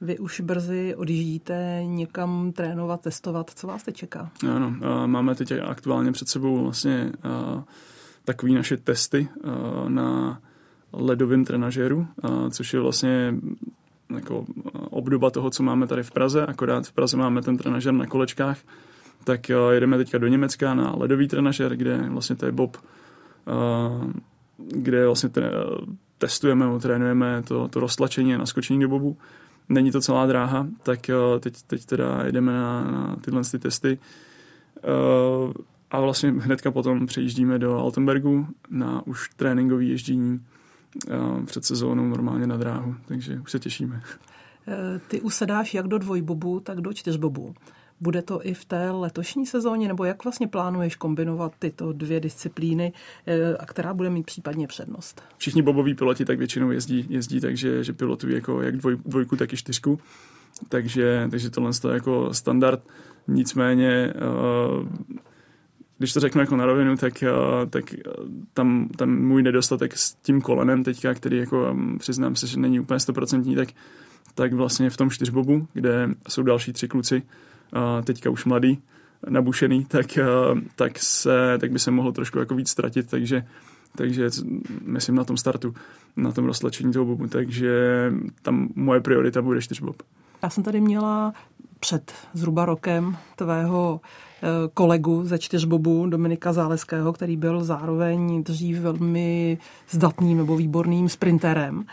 Vy 0.00 0.18
už 0.18 0.40
brzy 0.40 0.94
odjíždíte 0.94 1.80
někam 1.84 2.52
trénovat, 2.52 3.00
testovat. 3.00 3.50
Co 3.54 3.66
vás 3.66 3.82
teď 3.82 3.96
čeká? 3.96 4.30
Ano, 4.54 4.74
máme 5.06 5.34
teď 5.34 5.52
aktuálně 5.66 6.12
před 6.12 6.28
sebou 6.28 6.62
vlastně 6.62 7.12
takové 8.24 8.52
naše 8.52 8.76
testy 8.76 9.28
na 9.88 10.40
ledovém 10.92 11.44
trenažéru, 11.44 12.06
což 12.50 12.74
je 12.74 12.80
vlastně 12.80 13.34
jako 14.14 14.44
obdoba 14.90 15.30
toho, 15.30 15.50
co 15.50 15.62
máme 15.62 15.86
tady 15.86 16.02
v 16.02 16.10
Praze, 16.10 16.46
akorát 16.46 16.86
v 16.86 16.92
Praze 16.92 17.16
máme 17.16 17.42
ten 17.42 17.56
trenažer 17.56 17.94
na 17.94 18.06
kolečkách, 18.06 18.58
tak 19.24 19.48
jedeme 19.70 19.96
teďka 19.96 20.18
do 20.18 20.26
Německa 20.26 20.74
na 20.74 20.94
ledový 20.96 21.28
trenažer, 21.28 21.76
kde 21.76 22.08
vlastně 22.08 22.36
to 22.36 22.46
je 22.46 22.52
Bob 22.52 22.76
kde 24.58 25.06
vlastně 25.06 25.30
testujeme, 26.18 26.66
trénujeme 26.80 27.42
to, 27.42 27.68
to 27.68 27.80
roztlačení 27.80 28.34
a 28.34 28.38
naskočení 28.38 28.80
do 28.80 28.88
bobu. 28.88 29.16
Není 29.68 29.90
to 29.90 30.00
celá 30.00 30.26
dráha, 30.26 30.66
tak 30.82 31.10
eh, 31.10 31.14
teď, 31.40 31.62
teď 31.66 31.84
teda 31.84 32.22
jedeme 32.24 32.52
na, 32.52 32.90
na 32.90 33.16
tyhle 33.16 33.42
ty 33.44 33.58
testy. 33.58 33.98
Eh, 34.78 35.52
a 35.90 36.00
vlastně 36.00 36.30
hnedka 36.30 36.70
potom 36.70 37.06
přejíždíme 37.06 37.58
do 37.58 37.78
Altenbergu 37.78 38.46
na 38.70 39.06
už 39.06 39.30
tréninkové 39.36 39.84
ježdění 39.84 40.40
eh, 41.08 41.44
před 41.46 41.64
sezónou 41.64 42.08
normálně 42.08 42.46
na 42.46 42.56
dráhu, 42.56 42.94
takže 43.06 43.40
už 43.40 43.50
se 43.50 43.58
těšíme. 43.58 44.02
Ty 45.08 45.20
usedáš 45.20 45.74
jak 45.74 45.86
do 45.86 45.98
dvojbobu, 45.98 46.60
tak 46.60 46.80
do 46.80 46.92
čtyřbobu. 46.92 47.54
Bude 48.00 48.22
to 48.22 48.46
i 48.46 48.54
v 48.54 48.64
té 48.64 48.90
letošní 48.90 49.46
sezóně, 49.46 49.88
nebo 49.88 50.04
jak 50.04 50.24
vlastně 50.24 50.48
plánuješ 50.48 50.96
kombinovat 50.96 51.52
tyto 51.58 51.92
dvě 51.92 52.20
disciplíny 52.20 52.92
eh, 53.26 53.56
a 53.56 53.66
která 53.66 53.94
bude 53.94 54.10
mít 54.10 54.26
případně 54.26 54.66
přednost? 54.66 55.22
Všichni 55.36 55.62
boboví 55.62 55.94
piloti 55.94 56.24
tak 56.24 56.38
většinou 56.38 56.70
jezdí, 56.70 57.06
jezdí 57.08 57.40
takže 57.40 57.84
že 57.84 57.92
pilotují 57.92 58.34
jako 58.34 58.62
jak 58.62 58.76
dvoj, 58.76 58.96
dvojku, 59.04 59.36
tak 59.36 59.52
i 59.52 59.56
čtyřku. 59.56 59.98
Takže, 60.68 61.28
takže 61.30 61.50
tohle 61.50 61.70
je 61.88 61.94
jako 61.94 62.34
standard. 62.34 62.82
Nicméně 63.28 63.90
eh, 63.90 65.14
když 65.98 66.12
to 66.12 66.20
řeknu 66.20 66.40
jako 66.40 66.56
na 66.56 66.66
rovinu, 66.66 66.96
tak, 66.96 67.22
eh, 67.22 67.30
tak 67.70 67.84
tam, 68.54 68.88
tam 68.96 69.18
můj 69.18 69.42
nedostatek 69.42 69.98
s 69.98 70.14
tím 70.14 70.40
kolenem 70.40 70.84
teďka, 70.84 71.14
který 71.14 71.36
jako 71.36 71.76
přiznám 71.98 72.36
se, 72.36 72.46
že 72.46 72.60
není 72.60 72.80
úplně 72.80 73.00
stoprocentní, 73.00 73.54
tak, 73.54 73.68
tak 74.34 74.52
vlastně 74.52 74.90
v 74.90 74.96
tom 74.96 75.10
čtyřbobu, 75.10 75.68
kde 75.72 76.08
jsou 76.28 76.42
další 76.42 76.72
tři 76.72 76.88
kluci, 76.88 77.22
teďka 78.04 78.30
už 78.30 78.44
mladý, 78.44 78.82
nabušený, 79.28 79.84
tak, 79.84 80.18
tak, 80.76 80.98
se, 80.98 81.58
tak 81.60 81.72
by 81.72 81.78
se 81.78 81.90
mohlo 81.90 82.12
trošku 82.12 82.38
jako 82.38 82.54
víc 82.54 82.68
ztratit, 82.68 83.10
takže, 83.10 83.46
takže 83.96 84.30
myslím 84.84 85.14
na 85.14 85.24
tom 85.24 85.36
startu, 85.36 85.74
na 86.16 86.32
tom 86.32 86.44
roztlačení 86.44 86.92
toho 86.92 87.04
bobu, 87.04 87.26
takže 87.26 87.72
tam 88.42 88.68
moje 88.74 89.00
priorita 89.00 89.42
bude 89.42 89.62
čtyřbob. 89.62 90.02
Já 90.42 90.50
jsem 90.50 90.64
tady 90.64 90.80
měla 90.80 91.34
před 91.80 92.12
zhruba 92.32 92.64
rokem 92.64 93.16
tvého 93.36 94.00
e, 94.00 94.48
kolegu 94.74 95.24
ze 95.24 95.38
čtyřbobu 95.38 96.06
Dominika 96.06 96.52
Záleského, 96.52 97.12
který 97.12 97.36
byl 97.36 97.64
zároveň 97.64 98.42
dřív 98.42 98.78
velmi 98.78 99.58
zdatným 99.90 100.38
nebo 100.38 100.56
výborným 100.56 101.08
sprinterem. 101.08 101.84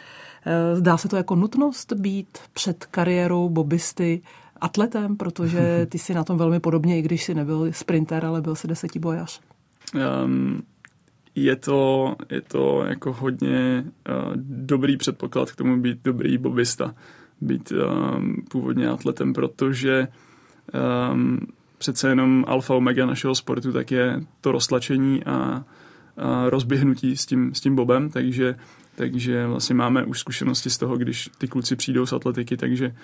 E, 0.46 0.76
zdá 0.76 0.98
se 0.98 1.08
to 1.08 1.16
jako 1.16 1.36
nutnost 1.36 1.94
být 1.94 2.38
před 2.54 2.86
kariérou 2.86 3.50
bobisty 3.50 4.22
atletem, 4.62 5.18
protože 5.18 5.86
ty 5.90 6.00
si 6.00 6.14
na 6.14 6.24
tom 6.24 6.38
velmi 6.38 6.60
podobně, 6.60 7.00
i 7.00 7.02
když 7.02 7.24
si 7.24 7.36
nebyl 7.36 7.74
sprinter, 7.74 8.26
ale 8.26 8.42
byl 8.42 8.56
si 8.56 8.68
desetibojař. 8.68 9.42
Um, 10.26 10.62
je 11.36 11.56
to, 11.56 12.16
je 12.30 12.42
to 12.42 12.84
jako 12.88 13.14
hodně 13.14 13.86
uh, 14.10 14.34
dobrý 14.46 14.98
předpoklad 14.98 15.52
k 15.52 15.56
tomu 15.56 15.78
být 15.82 16.00
dobrý 16.04 16.38
bobista. 16.38 16.96
být 17.42 17.72
um, 17.72 18.36
původně 18.50 18.90
atletem, 18.90 19.34
protože 19.34 20.08
um, 21.14 21.40
přece 21.82 22.10
jenom 22.10 22.46
alfa 22.48 22.76
omega 22.76 23.06
našeho 23.06 23.36
sportu 23.36 23.72
tak 23.72 23.92
je 23.92 24.22
to 24.42 24.52
roztlačení 24.52 25.24
a, 25.24 25.66
a 26.18 26.50
rozběhnutí 26.50 27.18
s 27.18 27.26
tím, 27.26 27.54
s 27.54 27.62
tím 27.62 27.76
bobem, 27.76 28.10
takže, 28.10 28.56
takže 28.96 29.48
vlastně 29.48 29.76
máme 29.76 30.06
už 30.06 30.20
zkušenosti 30.20 30.70
z 30.70 30.78
toho, 30.78 30.98
když 30.98 31.30
ty 31.38 31.48
kluci 31.48 31.76
přijdou 31.76 32.06
z 32.06 32.14
atletiky, 32.14 32.58
takže 32.58 32.96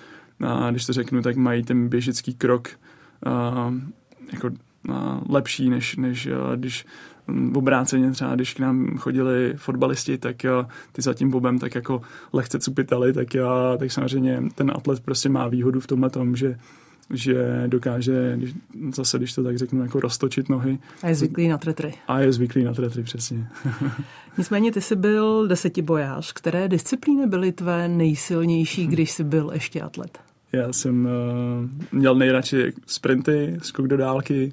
a 0.46 0.70
když 0.70 0.86
to 0.86 0.92
řeknu, 0.92 1.22
tak 1.22 1.36
mají 1.36 1.62
ten 1.62 1.88
běžecký 1.88 2.34
krok 2.34 2.68
a, 3.26 3.74
jako 4.32 4.50
a, 4.92 5.20
lepší, 5.28 5.70
než, 5.70 5.96
než 5.96 6.26
a, 6.26 6.56
když 6.56 6.86
obráceně 7.54 8.10
třeba, 8.10 8.34
když 8.34 8.54
k 8.54 8.60
nám 8.60 8.98
chodili 8.98 9.54
fotbalisti, 9.56 10.18
tak 10.18 10.36
ty 10.92 11.02
za 11.02 11.14
tím 11.14 11.30
bobem 11.30 11.58
tak 11.58 11.74
jako 11.74 12.00
lehce 12.32 12.58
cupitali, 12.58 13.12
tak, 13.12 13.34
já, 13.34 13.76
tak 13.78 13.92
samozřejmě 13.92 14.42
ten 14.54 14.72
atlet 14.74 15.00
prostě 15.00 15.28
má 15.28 15.48
výhodu 15.48 15.80
v 15.80 15.86
tomhle 15.86 16.10
tom, 16.10 16.36
že 16.36 16.58
že 17.10 17.64
dokáže, 17.66 18.34
když, 18.36 18.54
zase 18.94 19.18
když 19.18 19.34
to 19.34 19.42
tak 19.42 19.58
řeknu, 19.58 19.82
jako 19.82 20.00
roztočit 20.00 20.48
nohy. 20.48 20.78
A 21.02 21.08
je 21.08 21.14
zvyklý 21.14 21.48
na 21.48 21.58
tretry. 21.58 21.94
A 22.08 22.20
je 22.20 22.32
zvyklý 22.32 22.64
na 22.64 22.74
tretry, 22.74 23.02
přesně. 23.02 23.48
Nicméně 24.38 24.72
ty 24.72 24.80
jsi 24.80 24.96
byl 24.96 25.48
desetibojář. 25.48 26.32
Které 26.32 26.68
disciplíny 26.68 27.26
byly 27.26 27.52
tvé 27.52 27.88
nejsilnější, 27.88 28.86
když 28.86 29.10
jsi 29.10 29.24
byl 29.24 29.50
ještě 29.54 29.80
atlet? 29.80 30.18
Já 30.52 30.72
jsem 30.72 31.04
uh, 31.04 31.98
měl 31.98 32.14
nejradši 32.14 32.72
sprinty, 32.86 33.56
skok 33.62 33.88
do 33.88 33.96
dálky, 33.96 34.52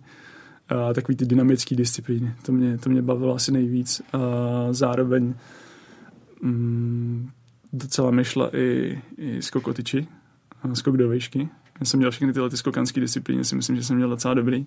uh, 0.71 0.93
takový 0.93 1.15
ty 1.15 1.25
dynamické 1.25 1.75
disciplíny. 1.75 2.33
To 2.45 2.51
mě, 2.51 2.77
to 2.77 2.89
mě 2.89 3.01
bavilo 3.01 3.35
asi 3.35 3.51
nejvíc. 3.51 4.01
Uh, 4.13 4.21
zároveň 4.71 5.33
um, 6.43 7.31
docela 7.73 8.11
mi 8.11 8.25
šla 8.25 8.49
i, 8.57 8.99
i 9.17 9.41
skokotyči, 9.41 10.07
skok 10.73 10.97
do 10.97 11.09
výšky. 11.09 11.49
Já 11.79 11.85
jsem 11.85 11.97
měl 11.97 12.11
všechny 12.11 12.33
tyhle 12.33 12.49
ty 12.49 12.57
skokanské 12.57 13.01
disciplíny, 13.01 13.43
si 13.43 13.55
myslím, 13.55 13.75
že 13.75 13.83
jsem 13.83 13.95
měl 13.95 14.09
docela 14.09 14.33
dobrý, 14.33 14.65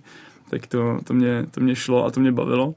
tak 0.51 0.67
to, 0.67 0.99
to, 1.05 1.15
mě, 1.15 1.47
to 1.51 1.61
mě 1.61 1.75
šlo 1.75 2.07
a 2.07 2.11
to 2.11 2.21
mě 2.21 2.33
bavilo. 2.33 2.75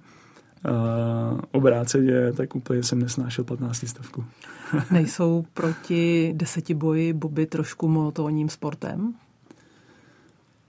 Uh, 0.69 1.39
obráceně, 1.51 2.33
tak 2.33 2.55
úplně 2.55 2.83
jsem 2.83 2.99
nesnášel 2.99 3.45
15 3.45 3.87
stavku. 3.87 4.25
Nejsou 4.91 5.45
proti 5.53 6.33
deseti 6.35 6.73
boji 6.73 7.13
boby 7.13 7.45
trošku 7.45 7.87
monotónním 7.87 8.49
sportem? 8.49 9.13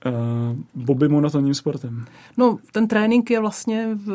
Uh, 0.06 0.58
boby 0.74 1.08
monotónním 1.08 1.54
sportem. 1.54 2.04
No, 2.36 2.58
ten 2.72 2.88
trénink 2.88 3.30
je 3.30 3.40
vlastně 3.40 3.88
v, 3.94 4.08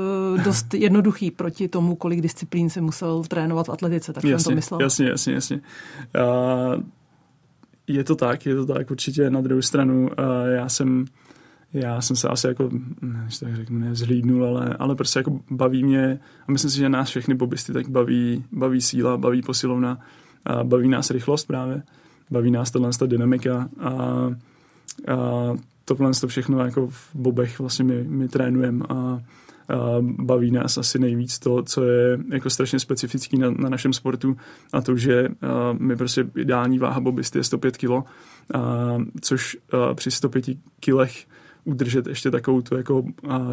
dost 0.46 0.74
jednoduchý 0.74 1.32
proti 1.32 1.68
tomu, 1.68 1.96
kolik 1.96 2.22
disciplín 2.22 2.70
se 2.70 2.82
musel 2.82 3.24
trénovat 3.24 3.68
v 3.68 3.72
atletice, 3.72 4.14
tak 4.14 4.24
jasně, 4.24 4.44
jsem 4.44 4.52
to 4.52 4.56
myslel. 4.56 4.82
Jasně, 4.82 5.08
jasně, 5.08 5.34
jasně. 5.34 5.62
Uh, 6.20 6.84
je 7.88 8.04
to 8.04 8.16
tak, 8.16 8.46
je 8.46 8.56
to 8.56 8.66
tak 8.66 8.92
určitě 8.92 9.30
na 9.30 9.42
druhou 9.42 9.62
stranu. 9.62 10.02
Uh, 10.02 10.10
já 10.56 10.70
jsem 10.70 11.06
já 11.80 12.02
jsem 12.02 12.16
se 12.16 12.28
asi 12.28 12.48
jako, 12.48 12.70
ne, 13.02 13.28
tak 13.40 13.56
řeknu, 13.56 13.80
nezhlídnul, 13.80 14.46
ale, 14.46 14.76
ale 14.80 14.96
prostě 14.96 15.20
jako 15.20 15.40
baví 15.52 15.84
mě 15.84 16.20
a 16.48 16.52
myslím 16.52 16.72
si, 16.72 16.78
že 16.78 16.90
nás 16.90 17.10
všechny 17.10 17.36
bobisty 17.36 17.74
tak 17.74 17.90
baví, 17.90 18.44
baví 18.52 18.82
síla, 18.82 19.18
baví 19.18 19.42
posilovna, 19.42 20.00
a 20.46 20.64
baví 20.64 20.90
nás 20.90 21.12
rychlost 21.12 21.46
právě, 21.46 21.84
baví 22.32 22.52
nás 22.52 22.72
tohle 22.72 22.90
ta 23.00 23.06
dynamika 23.06 23.70
a, 23.80 23.92
a 23.92 24.30
tohle 25.86 26.12
to 26.22 26.28
všechno 26.28 26.66
jako 26.66 26.88
v 26.88 27.16
bobech 27.16 27.60
vlastně 27.60 27.86
my, 27.86 28.04
my 28.04 28.28
trénujeme 28.28 28.86
a 28.90 29.22
baví 30.02 30.52
nás 30.52 30.78
asi 30.78 31.00
nejvíc 31.00 31.40
to, 31.40 31.64
co 31.64 31.84
je 31.84 32.20
jako 32.32 32.50
strašně 32.50 32.80
specifický 32.80 33.38
na, 33.38 33.52
na 33.52 33.70
našem 33.70 33.94
sportu 33.94 34.38
a 34.74 34.82
to, 34.82 34.98
že 34.98 35.28
my 35.80 35.96
prostě 35.96 36.28
ideální 36.36 36.80
váha 36.80 37.00
bobisty 37.00 37.40
je 37.40 37.44
105 37.44 37.78
kg, 37.78 37.90
což 39.22 39.58
při 39.96 40.12
105 40.12 40.46
kilech 40.80 41.26
udržet 41.68 42.08
ještě 42.08 42.32
takovou 42.32 42.62
tu 42.62 42.78
jako 42.78 43.04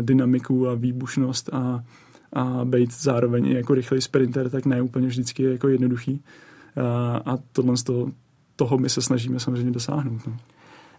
dynamiku 0.00 0.68
a 0.68 0.74
výbušnost 0.74 1.50
a, 1.52 1.84
a 2.32 2.64
být 2.64 2.92
zároveň 2.92 3.46
jako 3.46 3.74
rychlej 3.74 4.00
sprinter, 4.00 4.50
tak 4.50 4.66
ne 4.66 4.82
úplně 4.82 5.06
vždycky 5.06 5.42
je 5.42 5.52
jako 5.52 5.68
jednoduchý. 5.68 6.22
A, 6.76 7.16
a 7.32 7.38
tohle 7.52 7.76
z 7.76 7.82
toho, 7.82 8.08
toho 8.56 8.78
my 8.78 8.88
se 8.88 9.02
snažíme 9.02 9.40
samozřejmě 9.40 9.70
dosáhnout. 9.70 10.26
No. 10.26 10.36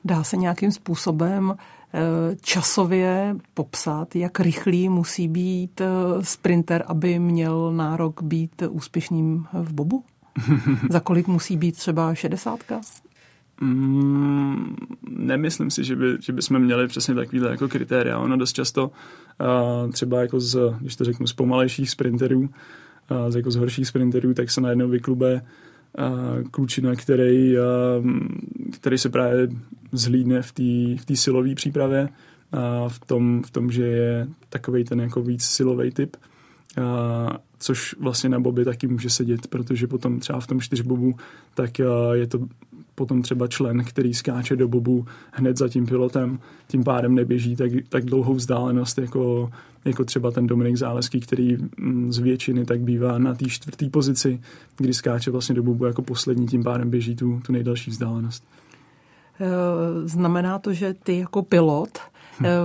Dá 0.06 0.24
se 0.24 0.38
nějakým 0.38 0.72
způsobem 0.72 1.56
eh, 1.94 2.00
časově 2.42 3.36
popsat, 3.54 4.16
jak 4.16 4.40
rychlý 4.40 4.90
musí 4.90 5.28
být 5.28 5.82
eh, 5.82 5.88
sprinter, 6.22 6.84
aby 6.88 7.20
měl 7.20 7.72
nárok 7.72 8.24
být 8.24 8.64
úspěšným 8.70 9.46
v 9.54 9.74
bobu? 9.74 10.04
Za 10.90 11.00
kolik 11.00 11.28
musí 11.28 11.58
být 11.58 11.76
třeba 11.76 12.16
šedesátka? 12.16 12.82
Mm, 13.62 14.76
nemyslím 15.10 15.72
si, 15.72 15.84
že, 15.84 15.96
by, 15.96 16.18
že 16.20 16.34
bychom 16.34 16.60
měli 16.60 16.88
přesně 16.88 17.16
takovýhle 17.16 17.50
jako 17.50 17.68
kritéria. 17.68 18.20
Ono 18.20 18.38
dost 18.38 18.54
často 18.54 18.92
uh, 19.40 19.92
třeba 19.92 20.22
jako 20.22 20.40
z, 20.40 20.74
když 20.80 20.96
to 20.96 21.04
řeknu, 21.04 21.28
z 21.28 21.34
pomalejších 21.34 21.90
sprinterů, 21.90 22.40
uh, 22.40 22.48
z, 23.30 23.36
jako 23.36 23.52
z 23.52 23.56
horších 23.56 23.88
sprinterů, 23.88 24.34
tak 24.34 24.52
se 24.52 24.62
najednou 24.62 24.88
vyklube 24.88 25.42
klučina, 26.52 26.96
který, 26.96 27.56
který 28.72 28.98
se 28.98 29.10
právě 29.10 29.48
zhlídne 29.92 30.42
v 30.42 30.52
té 31.06 31.14
v 31.14 31.20
silové 31.20 31.56
přípravě, 31.56 32.10
a 32.52 32.90
v 32.90 33.00
tom, 33.00 33.44
v 33.44 33.52
tom, 33.52 33.72
že 33.72 33.84
je 33.84 34.28
takový 34.50 34.84
ten 34.84 35.02
jako 35.02 35.22
víc 35.22 35.44
silový 35.44 35.92
typ, 35.92 36.18
a, 36.82 37.38
což 37.60 37.96
vlastně 38.00 38.30
na 38.30 38.40
boby 38.40 38.66
taky 38.66 38.88
může 38.88 39.10
sedět, 39.10 39.48
protože 39.48 39.88
potom 39.88 40.20
třeba 40.20 40.40
v 40.40 40.48
tom 40.48 40.62
čtyřbobu 40.62 41.16
tak 41.54 41.80
je 42.14 42.28
to 42.28 42.40
potom 42.96 43.22
třeba 43.22 43.48
člen, 43.48 43.84
který 43.84 44.14
skáče 44.14 44.56
do 44.56 44.68
bobu 44.68 45.06
hned 45.32 45.58
za 45.58 45.70
tím 45.70 45.86
pilotem, 45.86 46.40
tím 46.68 46.84
pádem 46.84 47.16
neběží 47.16 47.56
tak, 47.56 47.72
tak 47.90 48.06
dlouhou 48.06 48.34
vzdálenost 48.34 48.98
jako, 48.98 49.52
jako 49.86 50.06
třeba 50.06 50.32
ten 50.32 50.48
Dominik 50.48 50.76
Záleský, 50.76 51.20
který 51.20 51.58
mm, 51.78 52.14
z 52.14 52.18
většiny 52.18 52.66
tak 52.66 52.82
bývá 52.82 53.18
na 53.18 53.36
té 53.36 53.46
čtvrté 53.46 53.90
pozici, 53.90 54.42
kdy 54.78 54.94
skáče 54.94 55.32
vlastně 55.32 55.56
do 55.56 55.64
bobu 55.64 55.86
jako 55.86 56.02
poslední, 56.02 56.48
tím 56.48 56.64
pádem 56.64 56.90
běží 56.90 57.16
tu, 57.16 57.42
tu 57.46 57.52
nejdelší 57.52 57.92
vzdálenost. 57.92 58.44
Eh, 59.40 60.08
znamená 60.08 60.60
to, 60.60 60.74
že 60.74 60.94
ty 60.94 61.20
jako 61.20 61.42
pilot. 61.42 62.00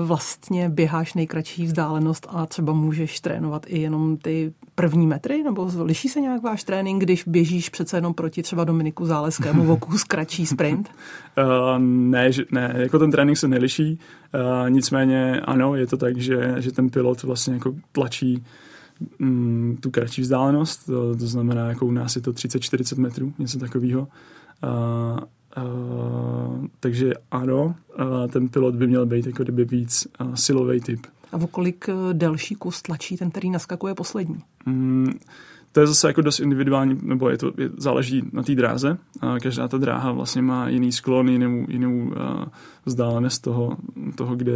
Vlastně 0.04 0.68
běháš 0.68 1.14
nejkratší 1.14 1.66
vzdálenost 1.66 2.26
a 2.30 2.46
třeba 2.46 2.72
můžeš 2.72 3.20
trénovat 3.20 3.66
i 3.68 3.80
jenom 3.80 4.16
ty 4.16 4.52
první 4.74 5.06
metry? 5.06 5.42
Nebo 5.42 5.70
liší 5.82 6.08
se 6.08 6.20
nějak 6.20 6.42
váš 6.42 6.64
trénink, 6.64 7.02
když 7.02 7.24
běžíš 7.26 7.68
přece 7.68 7.96
jenom 7.96 8.14
proti 8.14 8.42
třeba 8.42 8.64
Dominiku 8.64 9.06
Záleskému 9.06 9.64
voku 9.64 9.98
z 9.98 10.04
kratší 10.04 10.46
sprint? 10.46 10.90
uh, 11.38 11.78
ne, 11.84 12.30
ne, 12.50 12.74
jako 12.76 12.98
ten 12.98 13.10
trénink 13.10 13.38
se 13.38 13.48
neliší. 13.48 13.98
Uh, 14.34 14.70
nicméně 14.70 15.40
ano, 15.40 15.74
je 15.74 15.86
to 15.86 15.96
tak, 15.96 16.16
že, 16.16 16.54
že 16.58 16.72
ten 16.72 16.90
pilot 16.90 17.22
vlastně 17.22 17.54
jako 17.54 17.74
tlačí 17.92 18.44
mm, 19.18 19.78
tu 19.80 19.90
kratší 19.90 20.22
vzdálenost, 20.22 20.86
to, 20.86 21.16
to 21.16 21.26
znamená, 21.26 21.68
jako 21.68 21.86
u 21.86 21.90
nás 21.90 22.16
je 22.16 22.22
to 22.22 22.32
30-40 22.32 22.98
metrů, 22.98 23.32
něco 23.38 23.58
takového. 23.58 24.08
Uh, 24.64 25.18
Uh, 25.56 26.66
takže 26.80 27.12
ano, 27.30 27.74
uh, 27.98 28.28
ten 28.28 28.48
pilot 28.48 28.74
by 28.74 28.86
měl 28.86 29.06
být 29.06 29.26
jako 29.26 29.42
kdyby 29.42 29.64
víc 29.64 30.08
uh, 30.20 30.34
silový 30.34 30.80
typ. 30.80 31.06
A 31.32 31.36
o 31.36 31.46
kolik 31.46 31.86
delší 32.12 32.54
kus 32.54 32.82
tlačí 32.82 33.16
ten, 33.16 33.30
který 33.30 33.50
naskakuje 33.50 33.94
poslední? 33.94 34.42
Mm, 34.66 35.12
to 35.72 35.80
je 35.80 35.86
zase 35.86 36.06
jako 36.06 36.20
dost 36.20 36.40
individuální, 36.40 36.98
nebo 37.02 37.30
je 37.30 37.38
to, 37.38 37.52
je, 37.58 37.70
záleží 37.76 38.22
na 38.32 38.42
té 38.42 38.54
dráze. 38.54 38.98
A 39.20 39.38
každá 39.38 39.68
ta 39.68 39.78
dráha 39.78 40.12
vlastně 40.12 40.42
má 40.42 40.68
jiný 40.68 40.92
sklon, 40.92 41.28
jinou, 41.28 41.66
jinou 41.68 41.98
uh, 41.98 42.12
vzdálenost 42.84 43.42
toho, 43.42 43.76
toho 44.14 44.36
kde 44.36 44.52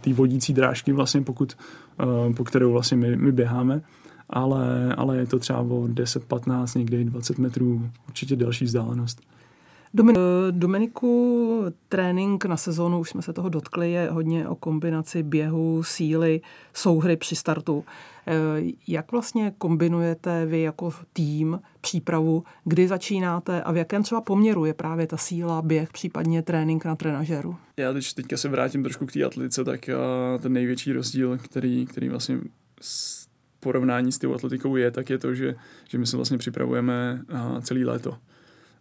té 0.00 0.12
vodící 0.12 0.52
drážky 0.52 0.92
vlastně, 0.92 1.22
pokud, 1.22 1.56
uh, 2.04 2.34
po 2.34 2.44
kterou 2.44 2.72
vlastně 2.72 2.96
my, 2.96 3.16
my 3.16 3.32
běháme. 3.32 3.82
Ale, 4.30 4.94
ale 4.94 5.16
je 5.16 5.26
to 5.26 5.38
třeba 5.38 5.60
o 5.60 5.86
10, 5.88 6.24
15, 6.24 6.74
někdy 6.74 7.04
20 7.04 7.38
metrů 7.38 7.90
určitě 8.08 8.36
delší 8.36 8.64
vzdálenost. 8.64 9.20
Dominiku, 10.50 11.64
trénink 11.88 12.44
na 12.44 12.56
sezónu, 12.56 12.98
už 12.98 13.10
jsme 13.10 13.22
se 13.22 13.32
toho 13.32 13.48
dotkli, 13.48 13.92
je 13.92 14.10
hodně 14.10 14.48
o 14.48 14.54
kombinaci 14.54 15.22
běhu, 15.22 15.82
síly, 15.82 16.40
souhry 16.74 17.16
při 17.16 17.36
startu. 17.36 17.84
Eh, 18.26 18.32
jak 18.88 19.12
vlastně 19.12 19.52
kombinujete 19.58 20.46
vy 20.46 20.60
jako 20.60 20.92
tým 21.12 21.60
přípravu, 21.80 22.44
kdy 22.64 22.88
začínáte 22.88 23.62
a 23.62 23.72
v 23.72 23.76
jakém 23.76 24.02
třeba 24.02 24.20
poměru 24.20 24.64
je 24.64 24.74
právě 24.74 25.06
ta 25.06 25.16
síla, 25.16 25.62
běh, 25.62 25.92
případně 25.92 26.42
trénink 26.42 26.84
na 26.84 26.96
trenažéru? 26.96 27.56
Já 27.76 27.92
teď 27.92 28.14
teďka 28.14 28.36
se 28.36 28.48
vrátím 28.48 28.82
trošku 28.82 29.06
k 29.06 29.12
té 29.12 29.24
atletice, 29.24 29.64
tak 29.64 29.88
eh, 29.88 29.94
ten 30.38 30.52
největší 30.52 30.92
rozdíl, 30.92 31.38
který, 31.38 31.86
který 31.86 32.08
vlastně 32.08 32.38
porovnání 33.60 34.12
s 34.12 34.18
tou 34.18 34.34
atletikou 34.34 34.76
je, 34.76 34.90
tak 34.90 35.10
je 35.10 35.18
to, 35.18 35.34
že, 35.34 35.56
že 35.88 35.98
my 35.98 36.06
se 36.06 36.16
vlastně 36.16 36.38
připravujeme 36.38 37.22
eh, 37.28 37.62
celý 37.62 37.84
léto 37.84 38.16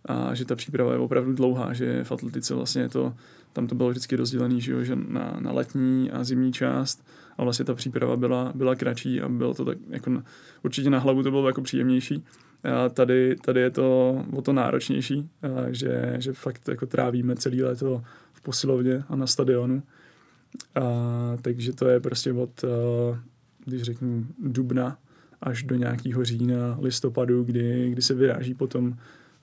a 0.10 0.36
že 0.36 0.46
ta 0.46 0.56
příprava 0.56 0.94
je 0.94 1.00
opravdu 1.00 1.34
dlouhá, 1.34 1.74
že 1.74 2.04
v 2.04 2.12
atletice 2.12 2.54
vlastně 2.54 2.90
to, 2.90 3.14
tam 3.54 3.68
to 3.68 3.76
bylo 3.76 3.90
vždycky 3.90 4.16
rozdělené, 4.16 4.60
že, 4.60 4.72
jo, 4.72 4.84
že 4.84 4.96
na, 4.96 5.38
na 5.40 5.52
letní 5.52 6.12
a 6.12 6.24
zimní 6.24 6.54
část 6.54 7.06
a 7.38 7.44
vlastně 7.44 7.66
ta 7.66 7.74
příprava 7.74 8.18
byla, 8.18 8.52
byla 8.56 8.76
kratší 8.76 9.22
a 9.22 9.30
bylo 9.30 9.54
to 9.54 9.66
tak 9.66 9.78
jako 9.90 10.10
na, 10.10 10.24
určitě 10.64 10.90
na 10.90 11.00
hlavu 11.00 11.24
to 11.24 11.32
bylo 11.32 11.48
jako 11.48 11.62
příjemnější 11.62 12.24
A 12.64 12.90
tady, 12.90 13.36
tady 13.36 13.62
je 13.62 13.70
to 13.70 14.26
o 14.34 14.42
to 14.42 14.54
náročnější, 14.54 15.30
a 15.42 15.72
že, 15.72 16.16
že 16.18 16.34
fakt 16.34 16.68
jako 16.68 16.86
trávíme 16.86 17.36
celý 17.36 17.64
léto 17.64 18.04
v 18.34 18.42
posilovně 18.42 19.04
a 19.10 19.16
na 19.16 19.28
stadionu. 19.28 19.84
A, 20.76 20.82
takže 21.42 21.74
to 21.74 21.88
je 21.88 22.00
prostě 22.00 22.34
od, 22.34 22.66
když 23.66 23.82
řeknu, 23.82 24.26
dubna 24.40 24.98
až 25.42 25.64
do 25.64 25.76
nějakého 25.76 26.26
října, 26.26 26.78
listopadu, 26.82 27.44
kdy, 27.44 27.90
kdy 27.90 28.02
se 28.02 28.14
vyráží 28.14 28.54
potom, 28.54 28.98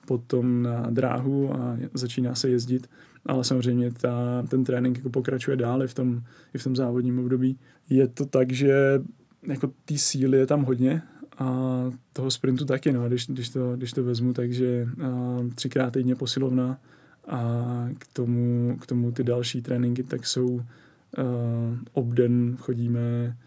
potom 0.07 0.63
na 0.63 0.89
dráhu 0.89 1.53
a 1.53 1.77
začíná 1.93 2.35
se 2.35 2.49
jezdit. 2.49 2.89
Ale 3.25 3.43
samozřejmě 3.43 3.91
ta, 3.91 4.43
ten 4.49 4.63
trénink 4.63 4.97
jako 4.97 5.09
pokračuje 5.09 5.57
dál 5.57 5.83
i 5.83 5.87
v 5.87 5.93
tom, 5.93 6.21
i 6.53 6.57
v 6.57 6.63
tom 6.63 6.75
závodním 6.75 7.19
období. 7.19 7.57
Je 7.89 8.07
to 8.07 8.25
tak, 8.25 8.51
že 8.51 9.01
jako 9.47 9.71
té 9.85 9.97
síly 9.97 10.37
je 10.37 10.47
tam 10.47 10.63
hodně 10.63 11.01
a 11.37 11.83
toho 12.13 12.31
sprintu 12.31 12.65
taky, 12.65 12.91
no, 12.91 13.07
když, 13.07 13.27
když, 13.27 13.49
to, 13.49 13.75
když 13.75 13.91
to 13.91 14.03
vezmu, 14.03 14.33
takže 14.33 14.87
a, 15.03 15.39
třikrát 15.55 15.93
týdně 15.93 16.15
posilovna 16.15 16.79
a 17.27 17.63
k 17.97 18.07
tomu, 18.13 18.77
k 18.81 18.85
tomu 18.85 19.11
ty 19.11 19.23
další 19.23 19.61
tréninky 19.61 20.03
tak 20.03 20.27
jsou 20.27 20.47
uh, 20.47 20.61
obden 21.93 22.57
chodíme, 22.59 23.37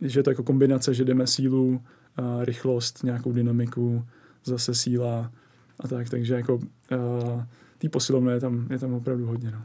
že 0.00 0.20
je 0.20 0.24
to 0.24 0.30
jako 0.30 0.42
kombinace, 0.42 0.94
že 0.94 1.04
jdeme 1.04 1.26
sílu, 1.26 1.68
uh, 1.68 2.44
rychlost, 2.44 3.04
nějakou 3.04 3.32
dynamiku, 3.32 4.04
zase 4.44 4.74
síla 4.74 5.32
a 5.80 5.88
tak, 5.88 6.10
takže 6.10 6.34
jako 6.34 6.54
uh, 6.54 7.42
tý 7.78 7.88
posilovné 7.88 8.32
je 8.32 8.40
tam, 8.40 8.66
je 8.70 8.78
tam 8.78 8.94
opravdu 8.94 9.26
hodně. 9.26 9.50
No. 9.50 9.62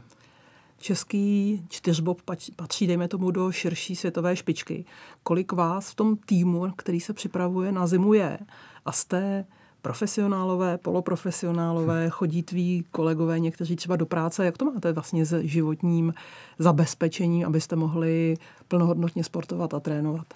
Český 0.78 1.62
čtyřbob 1.68 2.22
patří, 2.56 2.86
dejme 2.86 3.08
tomu, 3.08 3.30
do 3.30 3.52
širší 3.52 3.96
světové 3.96 4.36
špičky. 4.36 4.84
Kolik 5.22 5.52
vás 5.52 5.90
v 5.90 5.94
tom 5.94 6.16
týmu, 6.16 6.72
který 6.76 7.00
se 7.00 7.12
připravuje 7.12 7.72
na 7.72 7.86
zimu 7.86 8.14
je? 8.14 8.38
A 8.84 8.92
jste 8.92 9.44
profesionálové, 9.82 10.78
poloprofesionálové, 10.78 12.10
chodí 12.10 12.42
tví 12.42 12.84
kolegové 12.90 13.38
někteří 13.38 13.76
třeba 13.76 13.96
do 13.96 14.06
práce. 14.06 14.44
Jak 14.44 14.58
to 14.58 14.64
máte 14.64 14.92
vlastně 14.92 15.26
s 15.26 15.40
životním 15.40 16.14
zabezpečením, 16.58 17.46
abyste 17.46 17.76
mohli 17.76 18.36
plnohodnotně 18.68 19.24
sportovat 19.24 19.74
a 19.74 19.80
trénovat? 19.80 20.26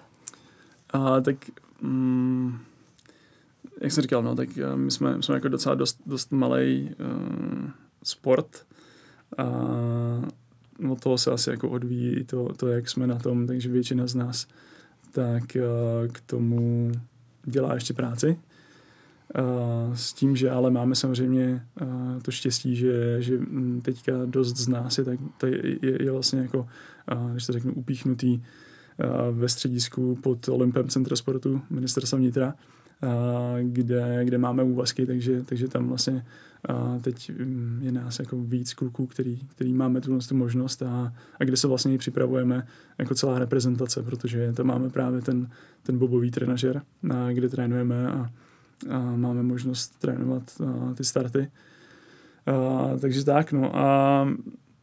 A, 0.93 1.21
tak 1.21 1.35
mm, 1.81 2.59
jak 3.81 3.91
jsem 3.91 4.01
říkal, 4.01 4.23
no, 4.23 4.35
tak 4.35 4.57
eh, 4.57 4.75
my 4.75 4.91
jsme, 4.91 5.17
my 5.17 5.23
jsme 5.23 5.35
jako 5.35 5.47
docela 5.47 5.75
dost, 5.75 6.01
dost 6.05 6.31
malý 6.31 6.89
uh, 6.99 7.05
eh, 7.05 7.71
sport 8.03 8.65
a 9.37 9.45
od 10.89 10.99
toho 10.99 11.17
se 11.17 11.31
asi 11.31 11.49
jako 11.49 11.69
odvíjí 11.69 12.23
to, 12.23 12.53
to, 12.53 12.67
jak 12.67 12.89
jsme 12.89 13.07
na 13.07 13.19
tom, 13.19 13.47
takže 13.47 13.69
většina 13.69 14.07
z 14.07 14.15
nás 14.15 14.47
tak 15.11 15.43
uh, 15.43 16.07
k 16.07 16.21
tomu 16.21 16.91
dělá 17.45 17.73
ještě 17.73 17.93
práci. 17.93 18.39
S 19.93 20.13
tím, 20.13 20.35
že 20.35 20.51
ale 20.51 20.71
máme 20.71 20.95
samozřejmě 20.95 21.65
to 22.21 22.31
štěstí, 22.31 22.75
že, 22.75 23.21
že 23.21 23.39
teďka 23.81 24.25
dost 24.25 24.57
z 24.57 24.67
nás 24.67 24.97
je, 24.97 25.03
tak, 25.03 25.19
to 25.37 25.45
je, 25.45 25.77
je, 25.81 26.03
je 26.03 26.11
vlastně 26.11 26.39
jako, 26.39 26.67
když 27.31 27.45
to 27.45 27.53
řeknu, 27.53 27.73
upíchnutý 27.73 28.43
ve 29.31 29.49
středisku 29.49 30.15
pod 30.15 30.49
Olympem 30.49 30.87
Centra 30.87 31.15
sportu 31.15 31.61
ministerstva 31.69 32.17
vnitra, 32.17 32.53
kde, 33.61 34.25
kde 34.25 34.37
máme 34.37 34.63
úvazky, 34.63 35.05
takže, 35.05 35.43
takže 35.43 35.67
tam 35.67 35.87
vlastně 35.87 36.25
teď 37.01 37.31
mm, 37.39 37.79
je 37.83 37.91
nás 37.91 38.19
jako 38.19 38.37
víc 38.37 38.73
kluků, 38.73 39.07
který, 39.07 39.39
který 39.47 39.73
máme 39.73 40.01
tu, 40.01 40.19
tu 40.19 40.35
možnost 40.35 40.81
a, 40.81 41.13
a 41.39 41.43
kde 41.43 41.57
se 41.57 41.67
vlastně 41.67 41.97
připravujeme 41.97 42.67
jako 42.97 43.15
celá 43.15 43.39
reprezentace, 43.39 44.03
protože 44.03 44.53
tam 44.53 44.67
máme 44.67 44.89
právě 44.89 45.21
ten, 45.21 45.49
ten 45.83 45.97
bobový 45.97 46.31
trenažer, 46.31 46.81
kde 47.33 47.49
trénujeme 47.49 48.07
a, 48.07 48.29
a 48.89 49.15
máme 49.15 49.43
možnost 49.43 49.99
trénovat 49.99 50.43
a, 50.65 50.93
ty 50.93 51.03
starty. 51.03 51.51
A, 52.45 52.89
takže 53.01 53.25
tak, 53.25 53.51
no 53.51 53.77
a... 53.77 54.25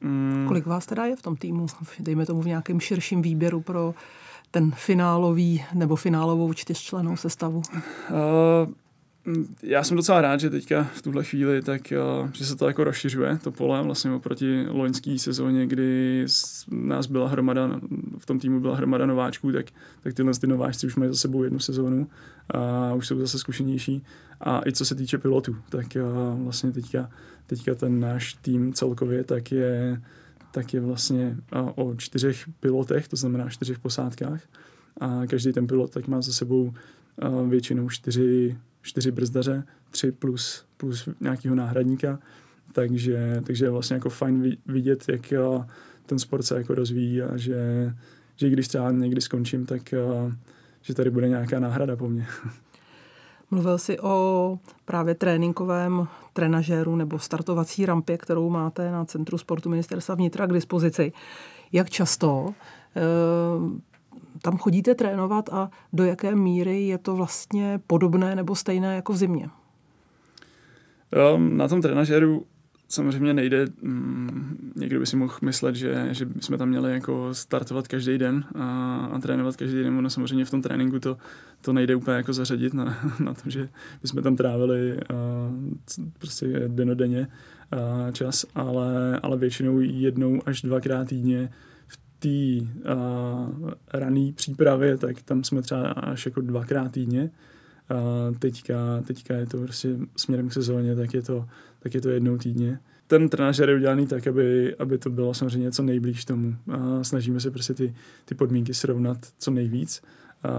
Mm, 0.00 0.44
Kolik 0.48 0.66
vás 0.66 0.86
teda 0.86 1.04
je 1.04 1.16
v 1.16 1.22
tom 1.22 1.36
týmu? 1.36 1.66
Dejme 2.00 2.26
tomu 2.26 2.42
v 2.42 2.46
nějakém 2.46 2.80
širším 2.80 3.22
výběru 3.22 3.60
pro 3.60 3.94
ten 4.56 4.70
finálový 4.70 5.64
nebo 5.74 5.96
finálovou 5.96 6.52
čtyřčlenou 6.52 7.16
sestavu? 7.16 7.62
Uh, 8.10 8.72
já 9.62 9.84
jsem 9.84 9.96
docela 9.96 10.20
rád, 10.20 10.40
že 10.40 10.50
teďka 10.50 10.84
v 10.94 11.02
tuhle 11.02 11.24
chvíli, 11.24 11.62
tak, 11.62 11.92
uh, 12.22 12.30
že 12.32 12.46
se 12.46 12.56
to 12.56 12.68
jako 12.68 12.84
rozšiřuje, 12.84 13.38
to 13.42 13.52
pole, 13.52 13.82
vlastně 13.82 14.12
oproti 14.12 14.66
loňské 14.68 15.18
sezóně, 15.18 15.66
kdy 15.66 16.26
nás 16.70 17.06
byla 17.06 17.28
hromada, 17.28 17.80
v 18.18 18.26
tom 18.26 18.38
týmu 18.38 18.60
byla 18.60 18.76
hromada 18.76 19.06
nováčků, 19.06 19.52
tak, 19.52 19.66
tak 20.02 20.14
tyhle 20.14 20.32
ty 20.40 20.46
nováčci 20.46 20.86
už 20.86 20.96
mají 20.96 21.10
za 21.10 21.16
sebou 21.16 21.42
jednu 21.42 21.58
sezónu 21.58 22.08
a 22.50 22.94
už 22.94 23.06
jsou 23.06 23.18
zase 23.18 23.38
zkušenější. 23.38 24.04
A 24.40 24.60
i 24.66 24.72
co 24.72 24.84
se 24.84 24.94
týče 24.94 25.18
pilotů, 25.18 25.56
tak 25.68 25.86
uh, 25.96 26.42
vlastně 26.44 26.72
teďka, 26.72 27.10
teďka 27.46 27.74
ten 27.74 28.00
náš 28.00 28.34
tým 28.34 28.72
celkově 28.72 29.24
tak 29.24 29.52
je, 29.52 30.00
tak 30.56 30.74
je 30.74 30.80
vlastně 30.80 31.36
o 31.52 31.94
čtyřech 31.96 32.44
pilotech, 32.60 33.08
to 33.08 33.16
znamená 33.16 33.48
čtyřech 33.48 33.78
posádkách. 33.78 34.40
A 35.00 35.22
každý 35.26 35.52
ten 35.52 35.66
pilot 35.66 35.90
tak 35.90 36.08
má 36.08 36.22
za 36.22 36.32
sebou 36.32 36.72
většinou 37.48 37.88
čtyři 37.88 38.56
čtyři 38.82 39.10
brzdaře, 39.10 39.64
tři 39.90 40.12
plus, 40.12 40.64
plus 40.76 41.08
nějakého 41.20 41.54
náhradníka, 41.54 42.18
takže, 42.72 43.42
takže 43.46 43.64
je 43.64 43.70
vlastně 43.70 43.94
jako 43.94 44.10
fajn 44.10 44.56
vidět, 44.66 45.04
jak 45.08 45.32
ten 46.06 46.18
sport 46.18 46.42
se 46.42 46.56
jako 46.56 46.74
rozvíjí 46.74 47.22
a 47.22 47.36
že, 47.36 47.92
že 48.36 48.50
když 48.50 48.68
třeba 48.68 48.90
někdy 48.90 49.20
skončím, 49.20 49.66
tak 49.66 49.94
že 50.82 50.94
tady 50.94 51.10
bude 51.10 51.28
nějaká 51.28 51.60
náhrada 51.60 51.96
po 51.96 52.08
mně. 52.08 52.26
Mluvil 53.50 53.78
jsi 53.78 54.00
o 54.00 54.58
právě 54.84 55.14
tréninkovém 55.14 56.08
trenažéru 56.32 56.96
nebo 56.96 57.18
startovací 57.18 57.86
rampě, 57.86 58.18
kterou 58.18 58.50
máte 58.50 58.90
na 58.90 59.04
Centru 59.04 59.38
sportu 59.38 59.70
ministerstva 59.70 60.14
vnitra 60.14 60.46
k 60.46 60.52
dispozici. 60.52 61.12
Jak 61.72 61.90
často 61.90 62.54
eh, 62.96 63.02
tam 64.42 64.58
chodíte 64.58 64.94
trénovat 64.94 65.48
a 65.52 65.70
do 65.92 66.04
jaké 66.04 66.34
míry 66.34 66.82
je 66.82 66.98
to 66.98 67.16
vlastně 67.16 67.80
podobné 67.86 68.34
nebo 68.34 68.54
stejné 68.54 68.96
jako 68.96 69.12
v 69.12 69.16
zimě? 69.16 69.50
Um, 71.34 71.56
na 71.56 71.68
tom 71.68 71.82
trenažeru 71.82 72.46
samozřejmě 72.88 73.34
nejde, 73.34 73.66
mm, 73.82 74.72
někdo 74.76 75.00
by 75.00 75.06
si 75.06 75.16
mohl 75.16 75.34
myslet, 75.42 75.74
že, 75.74 76.08
že 76.10 76.28
jsme 76.40 76.58
tam 76.58 76.68
měli 76.68 76.92
jako 76.92 77.34
startovat 77.34 77.88
každý 77.88 78.18
den 78.18 78.44
a, 78.54 78.96
a 79.12 79.18
trénovat 79.18 79.56
každý 79.56 79.82
den. 79.82 79.98
Ono 79.98 80.10
samozřejmě 80.10 80.44
v 80.44 80.50
tom 80.50 80.62
tréninku 80.62 80.98
to, 81.00 81.16
to 81.60 81.72
nejde 81.72 81.96
úplně 81.96 82.16
jako 82.16 82.32
zařadit 82.32 82.74
na, 82.74 82.98
na 83.20 83.34
to, 83.34 83.50
že 83.50 83.68
bychom 84.02 84.22
tam 84.22 84.36
trávili 84.36 85.00
a, 85.00 85.04
prostě 86.18 86.46
denodenně 86.68 87.28
a, 87.72 88.10
čas, 88.12 88.46
ale, 88.54 89.20
ale 89.22 89.36
většinou 89.36 89.80
jednou 89.80 90.40
až 90.46 90.62
dvakrát 90.62 91.08
týdně 91.08 91.50
té 92.18 92.66
uh, 92.94 93.70
rané 93.92 94.32
přípravě, 94.32 94.96
tak 94.96 95.22
tam 95.22 95.44
jsme 95.44 95.62
třeba 95.62 95.90
až 95.90 96.26
jako 96.26 96.40
dvakrát 96.40 96.92
týdně. 96.92 97.30
Uh, 97.90 98.36
teďka, 98.36 99.02
teďka 99.06 99.34
je 99.34 99.46
to 99.46 99.58
prostě 99.58 99.88
směrem 100.16 100.48
k 100.48 100.52
sezóně, 100.52 100.96
tak 100.96 101.14
je 101.14 101.22
to, 101.22 101.48
tak 101.78 101.94
je 101.94 102.00
to 102.00 102.08
jednou 102.08 102.38
týdně. 102.38 102.78
Ten 103.06 103.28
trenažer 103.28 103.68
je 103.68 103.76
udělaný 103.76 104.06
tak, 104.06 104.26
aby, 104.26 104.76
aby 104.76 104.98
to 104.98 105.10
bylo 105.10 105.34
samozřejmě 105.34 105.64
něco 105.64 105.82
nejblíž 105.82 106.24
tomu. 106.24 106.56
A 106.72 107.04
snažíme 107.04 107.40
se 107.40 107.50
prostě 107.50 107.74
ty, 107.74 107.94
ty 108.24 108.34
podmínky 108.34 108.74
srovnat 108.74 109.18
co 109.38 109.50
nejvíc. 109.50 110.02
A 110.42 110.50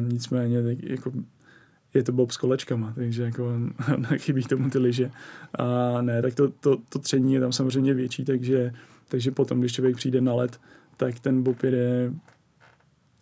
nicméně 0.00 0.62
tak 0.62 0.82
jako 0.82 1.12
je 1.94 2.02
to 2.02 2.12
bob 2.12 2.30
s 2.30 2.36
kolečkama, 2.36 2.92
takže 2.94 3.22
jako 3.22 3.52
chybí 4.16 4.42
tomu 4.42 4.70
ty 4.70 4.78
lyže. 4.78 5.10
A 5.54 6.02
ne, 6.02 6.22
tak 6.22 6.34
to, 6.34 6.48
to, 6.48 6.76
to 6.88 6.98
tření 6.98 7.34
je 7.34 7.40
tam 7.40 7.52
samozřejmě 7.52 7.94
větší, 7.94 8.24
takže, 8.24 8.72
takže 9.08 9.30
potom, 9.30 9.60
když 9.60 9.72
člověk 9.72 9.96
přijde 9.96 10.20
na 10.20 10.34
let, 10.34 10.60
tak 10.96 11.20
ten 11.20 11.42
Bob 11.42 11.62
jede 11.62 12.12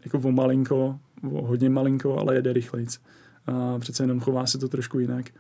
jako 0.05 0.29
o 0.29 0.33
malinko, 0.33 0.99
o 1.33 1.47
hodně 1.47 1.71
malinko, 1.71 2.19
ale 2.19 2.35
jede 2.35 2.53
rychlejc. 2.53 3.01
A 3.47 3.79
přece 3.79 4.03
jenom 4.03 4.21
chová 4.21 4.47
se 4.47 4.59
to 4.59 4.69
trošku 4.69 4.99
jinak. 4.99 5.31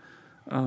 A, 0.50 0.60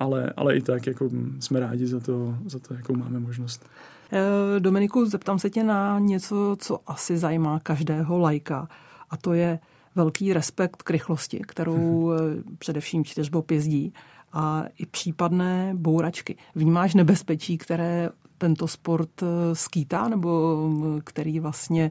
ale, 0.00 0.32
ale 0.36 0.56
i 0.56 0.62
tak 0.62 0.86
jako 0.86 1.10
jsme 1.40 1.60
rádi 1.60 1.86
za 1.86 2.00
to, 2.00 2.34
za 2.46 2.58
to, 2.58 2.74
jakou 2.74 2.96
máme 2.96 3.20
možnost. 3.20 3.66
Eh, 4.12 4.60
Dominiku, 4.60 5.06
zeptám 5.06 5.38
se 5.38 5.50
tě 5.50 5.64
na 5.64 5.98
něco, 5.98 6.56
co 6.58 6.78
asi 6.86 7.18
zajímá 7.18 7.60
každého 7.60 8.18
lajka. 8.18 8.68
A 9.10 9.16
to 9.16 9.32
je 9.32 9.58
velký 9.94 10.32
respekt 10.32 10.82
k 10.82 10.90
rychlosti, 10.90 11.40
kterou 11.46 12.12
eh, 12.12 12.18
především 12.58 13.04
čtyřbob 13.04 13.50
jezdí 13.50 13.92
a 14.32 14.64
i 14.78 14.86
případné 14.86 15.72
bouračky. 15.76 16.36
Vnímáš 16.54 16.94
nebezpečí, 16.94 17.58
které 17.58 18.10
tento 18.38 18.68
sport 18.68 19.22
eh, 19.22 19.26
skýtá, 19.54 20.08
nebo 20.08 20.56
mm, 20.68 21.00
který 21.04 21.40
vlastně 21.40 21.90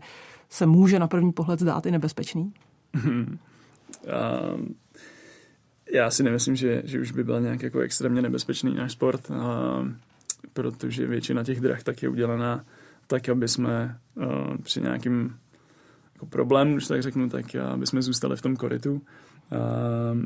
se 0.49 0.65
může 0.65 0.99
na 0.99 1.07
první 1.07 1.31
pohled 1.31 1.59
zdát 1.59 1.85
i 1.85 1.91
nebezpečný? 1.91 2.53
Hmm. 2.93 3.37
Já 5.93 6.11
si 6.11 6.23
nemyslím, 6.23 6.55
že, 6.55 6.81
že 6.85 6.99
už 6.99 7.11
by 7.11 7.23
byl 7.23 7.41
nějak 7.41 7.63
jako 7.63 7.79
extrémně 7.79 8.21
nebezpečný 8.21 8.75
náš 8.75 8.91
sport, 8.91 9.29
um, 9.29 9.97
protože 10.53 11.07
většina 11.07 11.43
těch 11.43 11.61
drah 11.61 11.83
tak 11.83 12.03
je 12.03 12.09
udělaná 12.09 12.65
tak, 13.07 13.29
aby 13.29 13.47
jsme 13.47 13.97
uh, 14.15 14.57
při 14.63 14.81
nějakým 14.81 15.35
jako 16.13 16.25
problém, 16.25 16.73
už 16.73 16.87
tak 16.87 17.01
řeknu, 17.01 17.29
tak 17.29 17.55
aby 17.55 17.87
jsme 17.87 18.01
zůstali 18.01 18.37
v 18.37 18.41
tom 18.41 18.55
koritu, 18.55 19.01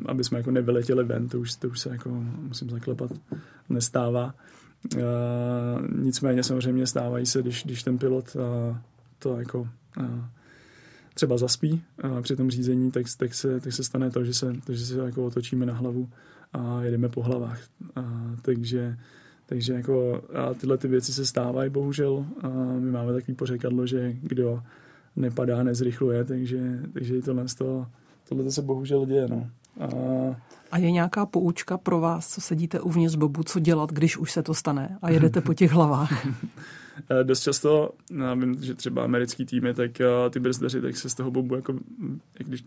aby 0.05 0.23
jsme 0.23 0.37
jako 0.37 0.51
nevyletěli 0.51 1.03
ven, 1.03 1.29
to 1.29 1.39
už, 1.39 1.55
to 1.55 1.67
už 1.67 1.79
se 1.79 1.89
jako 1.89 2.09
musím 2.39 2.69
zaklepat, 2.69 3.11
nestává. 3.69 4.33
Nicméně 5.95 6.43
samozřejmě 6.43 6.87
stávají 6.87 7.25
se, 7.25 7.41
když, 7.41 7.63
když 7.63 7.83
ten 7.83 7.97
pilot 7.97 8.37
to 9.19 9.39
jako 9.39 9.69
třeba 11.15 11.37
zaspí 11.37 11.81
při 12.21 12.35
tom 12.35 12.51
řízení, 12.51 12.91
tak, 12.91 13.05
tak, 13.17 13.33
se, 13.33 13.59
tak 13.59 13.73
se 13.73 13.83
stane 13.83 14.11
to, 14.11 14.25
že 14.25 14.33
se, 14.33 14.53
to, 14.65 14.73
že 14.73 14.85
se 14.85 14.97
jako 14.97 15.25
otočíme 15.25 15.65
na 15.65 15.73
hlavu 15.73 16.09
a 16.53 16.83
jedeme 16.83 17.09
po 17.09 17.21
hlavách. 17.21 17.59
A, 17.95 18.01
takže 18.41 18.97
takže 19.45 19.73
jako 19.73 20.21
a 20.33 20.53
tyhle 20.53 20.77
ty 20.77 20.87
věci 20.87 21.13
se 21.13 21.25
stávají 21.25 21.69
bohužel. 21.69 22.25
A 22.41 22.47
my 22.79 22.91
máme 22.91 23.13
takový 23.13 23.35
pořekadlo, 23.35 23.87
že 23.87 24.13
kdo 24.21 24.63
nepadá, 25.15 25.63
nezrychluje, 25.63 26.23
takže, 26.23 26.79
takže 26.93 27.21
tohle, 27.21 27.45
to, 27.57 27.87
tohle 28.29 28.51
se 28.51 28.61
bohužel 28.61 29.05
děje. 29.05 29.27
No. 29.27 29.49
A, 29.79 29.87
a 30.71 30.77
je 30.77 30.91
nějaká 30.91 31.25
poučka 31.25 31.77
pro 31.77 31.99
vás, 31.99 32.33
co 32.33 32.41
sedíte 32.41 32.79
uvnitř 32.79 33.15
bobu, 33.15 33.43
co 33.43 33.59
dělat, 33.59 33.91
když 33.91 34.17
už 34.17 34.31
se 34.31 34.43
to 34.43 34.53
stane 34.53 34.97
a 35.01 35.09
jedete 35.09 35.41
po 35.41 35.53
těch 35.53 35.71
hlavách? 35.71 36.27
Dost 37.23 37.41
často, 37.41 37.91
já 38.19 38.33
vím, 38.33 38.63
že 38.63 38.75
třeba 38.75 39.03
americký 39.03 39.45
týmy, 39.45 39.73
tak 39.73 39.91
ty 40.29 40.39
brzdeři, 40.39 40.81
tak 40.81 40.97
se 40.97 41.09
z 41.09 41.15
toho 41.15 41.31
bobu 41.31 41.55
jako, 41.55 41.73
jak 42.39 42.47
když, 42.47 42.65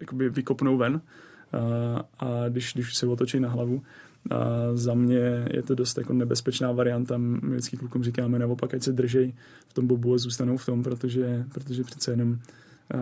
jakoby 0.00 0.28
vykopnou 0.28 0.76
ven 0.76 1.00
a, 1.52 2.26
a 2.26 2.48
když, 2.48 2.72
když 2.74 2.94
se 2.94 3.06
otočí 3.06 3.40
na 3.40 3.48
hlavu, 3.48 3.82
a 4.30 4.70
za 4.74 4.94
mě 4.94 5.46
je 5.52 5.62
to 5.62 5.74
dost 5.74 5.98
jako 5.98 6.12
nebezpečná 6.12 6.72
varianta. 6.72 7.16
My 7.18 7.50
vždycky 7.50 7.76
klukům 7.76 8.04
říkáme 8.04 8.38
naopak, 8.38 8.74
ať 8.74 8.82
se 8.82 8.92
držej 8.92 9.34
v 9.68 9.74
tom 9.74 9.86
bobu 9.86 10.14
a 10.14 10.18
zůstanou 10.18 10.56
v 10.56 10.66
tom, 10.66 10.82
protože, 10.82 11.44
protože 11.54 11.84
přece 11.84 12.10
jenom 12.10 12.32
a, 12.32 12.98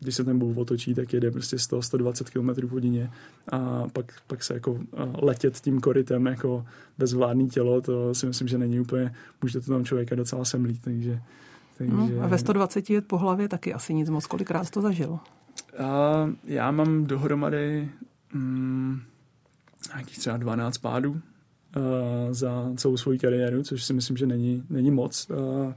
když 0.00 0.14
se 0.14 0.24
ten 0.24 0.38
bob 0.38 0.56
otočí, 0.56 0.94
tak 0.94 1.12
jede 1.12 1.30
prostě 1.30 1.56
100-120 1.56 2.24
km 2.24 2.66
v 2.66 2.70
hodině 2.70 3.10
a 3.52 3.88
pak, 3.92 4.12
pak 4.26 4.42
se 4.42 4.54
jako 4.54 4.80
letět 5.22 5.60
tím 5.60 5.80
korytem 5.80 6.26
jako 6.26 6.66
bezvládný 6.98 7.48
tělo, 7.48 7.80
to 7.80 8.14
si 8.14 8.26
myslím, 8.26 8.48
že 8.48 8.58
není 8.58 8.80
úplně, 8.80 9.14
může 9.42 9.60
to 9.60 9.72
tam 9.72 9.84
člověka 9.84 10.14
docela 10.14 10.44
semlít, 10.44 10.80
takže, 10.82 11.20
takže... 11.78 11.94
No, 11.94 12.10
a 12.20 12.26
ve 12.26 12.38
120 12.38 12.90
jet 12.90 13.06
po 13.06 13.18
hlavě 13.18 13.48
taky 13.48 13.74
asi 13.74 13.94
nic 13.94 14.10
moc, 14.10 14.26
kolikrát 14.26 14.70
to 14.70 14.80
zažil? 14.80 15.18
A 15.78 16.30
já 16.44 16.70
mám 16.70 17.04
dohromady 17.04 17.88
mm, 18.34 19.00
nějakých 19.94 20.18
třeba 20.18 20.36
12 20.36 20.78
pádů 20.78 21.10
uh, 21.10 21.20
za 22.30 22.70
celou 22.76 22.96
svou 22.96 23.18
kariéru, 23.18 23.62
což 23.62 23.84
si 23.84 23.92
myslím, 23.92 24.16
že 24.16 24.26
není, 24.26 24.64
není 24.70 24.90
moc. 24.90 25.30
Uh, 25.30 25.72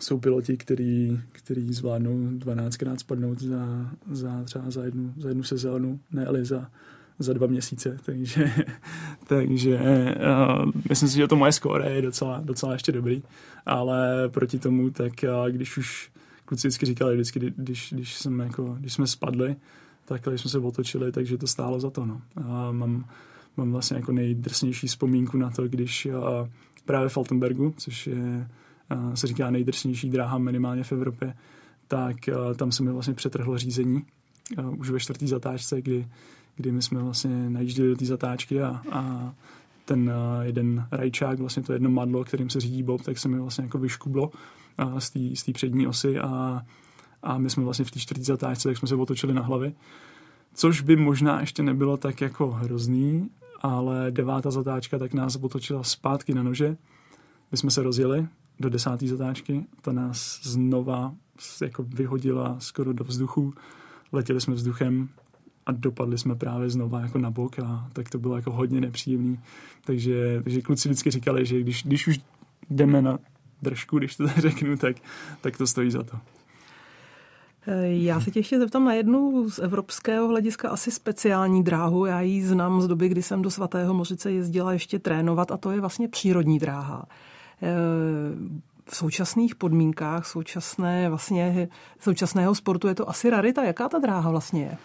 jsou 0.00 0.18
piloti, 0.18 0.56
který, 0.56 1.20
který 1.32 1.72
zvládnou 1.72 2.18
12krát 2.18 2.96
spadnout 2.96 3.42
za, 3.42 3.90
za 4.10 4.42
třeba 4.44 4.70
za 4.70 4.84
jednu, 4.84 5.14
za 5.16 5.28
jednu 5.28 5.42
sezónu, 5.42 6.00
ne 6.12 6.26
ale 6.26 6.44
za, 6.44 6.70
za 7.18 7.32
dva 7.32 7.46
měsíce, 7.46 7.98
takže, 8.06 8.52
takže 9.26 9.78
uh, 9.78 10.70
myslím 10.88 11.08
si, 11.08 11.16
že 11.16 11.28
to 11.28 11.36
moje 11.36 11.52
skóre 11.52 11.90
je 11.90 12.02
docela, 12.02 12.40
docela 12.44 12.72
ještě 12.72 12.92
dobrý, 12.92 13.22
ale 13.66 14.28
proti 14.28 14.58
tomu, 14.58 14.90
tak 14.90 15.12
uh, 15.42 15.50
když 15.50 15.76
už 15.76 16.10
kluci 16.44 16.68
vždycky 16.68 16.86
říkali, 16.86 17.14
vždycky, 17.14 17.52
když, 17.56 17.92
když, 17.92 18.14
jsem 18.14 18.38
jako, 18.40 18.76
když 18.80 18.92
jsme 18.92 19.06
spadli, 19.06 19.56
takhle 20.04 20.38
jsme 20.38 20.50
se 20.50 20.58
otočili, 20.58 21.12
takže 21.12 21.38
to 21.38 21.46
stálo 21.46 21.80
za 21.80 21.90
to. 21.90 22.06
No. 22.06 22.22
A 22.36 22.72
mám, 22.72 23.04
mám 23.56 23.72
vlastně 23.72 23.96
jako 23.96 24.12
nejdrsnější 24.12 24.86
vzpomínku 24.86 25.38
na 25.38 25.50
to, 25.50 25.68
když 25.68 26.06
a 26.06 26.48
právě 26.84 27.08
v 27.08 27.16
Altenbergu, 27.16 27.74
což 27.76 28.06
je, 28.06 28.48
se 29.14 29.26
říká 29.26 29.50
nejdrsnější 29.50 30.10
dráha 30.10 30.38
minimálně 30.38 30.84
v 30.84 30.92
Evropě, 30.92 31.34
tak 31.88 32.16
a 32.28 32.54
tam 32.54 32.72
se 32.72 32.82
mi 32.82 32.92
vlastně 32.92 33.14
přetrhlo 33.14 33.58
řízení 33.58 34.04
a 34.56 34.70
už 34.70 34.90
ve 34.90 35.00
čtvrtý 35.00 35.28
zatáčce, 35.28 35.82
kdy, 35.82 36.06
kdy 36.56 36.72
my 36.72 36.82
jsme 36.82 37.02
vlastně 37.02 37.50
najížděli 37.50 37.88
do 37.88 37.96
té 37.96 38.04
zatáčky 38.04 38.62
a, 38.62 38.82
a 38.92 39.32
ten 39.84 40.12
jeden 40.42 40.86
rajčák, 40.92 41.38
vlastně 41.38 41.62
to 41.62 41.72
jedno 41.72 41.90
madlo, 41.90 42.24
kterým 42.24 42.50
se 42.50 42.60
řídí 42.60 42.82
Bob, 42.82 43.02
tak 43.02 43.18
se 43.18 43.28
mi 43.28 43.38
vlastně 43.38 43.64
jako 43.64 43.78
vyškublo 43.78 44.30
z 45.34 45.42
té 45.44 45.52
přední 45.52 45.86
osy 45.86 46.18
a 46.18 46.62
a 47.22 47.38
my 47.38 47.50
jsme 47.50 47.64
vlastně 47.64 47.84
v 47.84 47.90
té 47.90 48.00
čtvrtý 48.00 48.24
zatáčce, 48.24 48.68
tak 48.68 48.78
jsme 48.78 48.88
se 48.88 48.94
otočili 48.94 49.34
na 49.34 49.42
hlavy. 49.42 49.74
Což 50.54 50.80
by 50.80 50.96
možná 50.96 51.40
ještě 51.40 51.62
nebylo 51.62 51.96
tak 51.96 52.20
jako 52.20 52.50
hrozný, 52.50 53.30
ale 53.60 54.10
devátá 54.10 54.50
zatáčka 54.50 54.98
tak 54.98 55.14
nás 55.14 55.36
otočila 55.36 55.82
zpátky 55.82 56.34
na 56.34 56.42
nože. 56.42 56.76
My 57.52 57.58
jsme 57.58 57.70
se 57.70 57.82
rozjeli 57.82 58.26
do 58.60 58.70
desáté 58.70 59.06
zatáčky, 59.06 59.64
ta 59.82 59.92
nás 59.92 60.40
znova 60.42 61.14
jako 61.62 61.82
vyhodila 61.82 62.56
skoro 62.58 62.92
do 62.92 63.04
vzduchu. 63.04 63.54
Letěli 64.12 64.40
jsme 64.40 64.54
vzduchem 64.54 65.08
a 65.66 65.72
dopadli 65.72 66.18
jsme 66.18 66.34
právě 66.34 66.70
znova 66.70 67.00
jako 67.00 67.18
na 67.18 67.30
bok 67.30 67.58
a 67.58 67.88
tak 67.92 68.10
to 68.10 68.18
bylo 68.18 68.36
jako 68.36 68.52
hodně 68.52 68.80
nepříjemný. 68.80 69.40
Takže, 69.84 70.40
takže 70.44 70.62
kluci 70.62 70.88
vždycky 70.88 71.10
říkali, 71.10 71.46
že 71.46 71.60
když, 71.60 71.82
když 71.82 72.06
už 72.06 72.20
jdeme 72.70 73.02
na 73.02 73.18
držku, 73.62 73.98
když 73.98 74.16
to 74.16 74.26
tak 74.26 74.38
řeknu, 74.38 74.76
tak, 74.76 74.96
tak 75.40 75.56
to 75.56 75.66
stojí 75.66 75.90
za 75.90 76.02
to. 76.02 76.18
Já 77.82 78.20
se 78.20 78.30
tě 78.30 78.38
ještě 78.38 78.58
zeptám 78.58 78.84
na 78.84 78.94
jednu 78.94 79.50
z 79.50 79.58
evropského 79.58 80.28
hlediska 80.28 80.68
asi 80.68 80.90
speciální 80.90 81.62
dráhu. 81.62 82.06
Já 82.06 82.20
ji 82.20 82.46
znám 82.46 82.80
z 82.80 82.86
doby, 82.86 83.08
kdy 83.08 83.22
jsem 83.22 83.42
do 83.42 83.50
Svatého 83.50 83.94
Mořice 83.94 84.32
jezdila 84.32 84.72
ještě 84.72 84.98
trénovat 84.98 85.50
a 85.50 85.56
to 85.56 85.70
je 85.70 85.80
vlastně 85.80 86.08
přírodní 86.08 86.58
dráha. 86.58 87.06
Eh, 87.62 87.66
v 88.88 88.96
současných 88.96 89.54
podmínkách 89.54 90.26
současné, 90.26 91.08
vlastně, 91.08 91.68
současného 92.00 92.54
sportu 92.54 92.88
je 92.88 92.94
to 92.94 93.08
asi 93.08 93.30
rarita. 93.30 93.64
Jaká 93.64 93.88
ta 93.88 93.98
dráha 93.98 94.30
vlastně 94.30 94.62
je? 94.62 94.76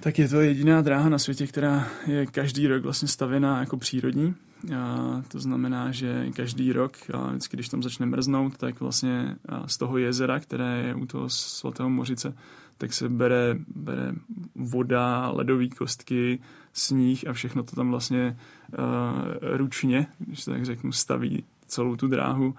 Tak 0.00 0.18
je 0.18 0.28
to 0.28 0.40
jediná 0.40 0.82
dráha 0.82 1.08
na 1.08 1.18
světě, 1.18 1.46
která 1.46 1.88
je 2.06 2.26
každý 2.26 2.66
rok 2.66 2.82
vlastně 2.82 3.08
stavěná 3.08 3.60
jako 3.60 3.76
přírodní. 3.76 4.34
A 4.76 5.22
to 5.28 5.40
znamená, 5.40 5.92
že 5.92 6.30
každý 6.36 6.72
rok, 6.72 6.96
a 7.14 7.30
vždycky, 7.30 7.56
když 7.56 7.68
tam 7.68 7.82
začne 7.82 8.06
mrznout, 8.06 8.56
tak 8.56 8.80
vlastně 8.80 9.36
z 9.66 9.76
toho 9.76 9.98
jezera, 9.98 10.40
které 10.40 10.82
je 10.86 10.94
u 10.94 11.06
toho 11.06 11.28
svatého 11.28 11.90
mořice, 11.90 12.34
tak 12.78 12.92
se 12.92 13.08
bere, 13.08 13.56
bere 13.76 14.12
voda, 14.54 15.30
ledové 15.30 15.68
kostky, 15.68 16.38
sníh 16.72 17.28
a 17.28 17.32
všechno 17.32 17.62
to 17.62 17.76
tam 17.76 17.90
vlastně 17.90 18.36
uh, 18.78 19.56
ručně, 19.56 20.06
když 20.18 20.44
to 20.44 20.50
tak 20.50 20.64
řeknu, 20.64 20.92
staví 20.92 21.44
celou 21.66 21.96
tu 21.96 22.08
dráhu. 22.08 22.54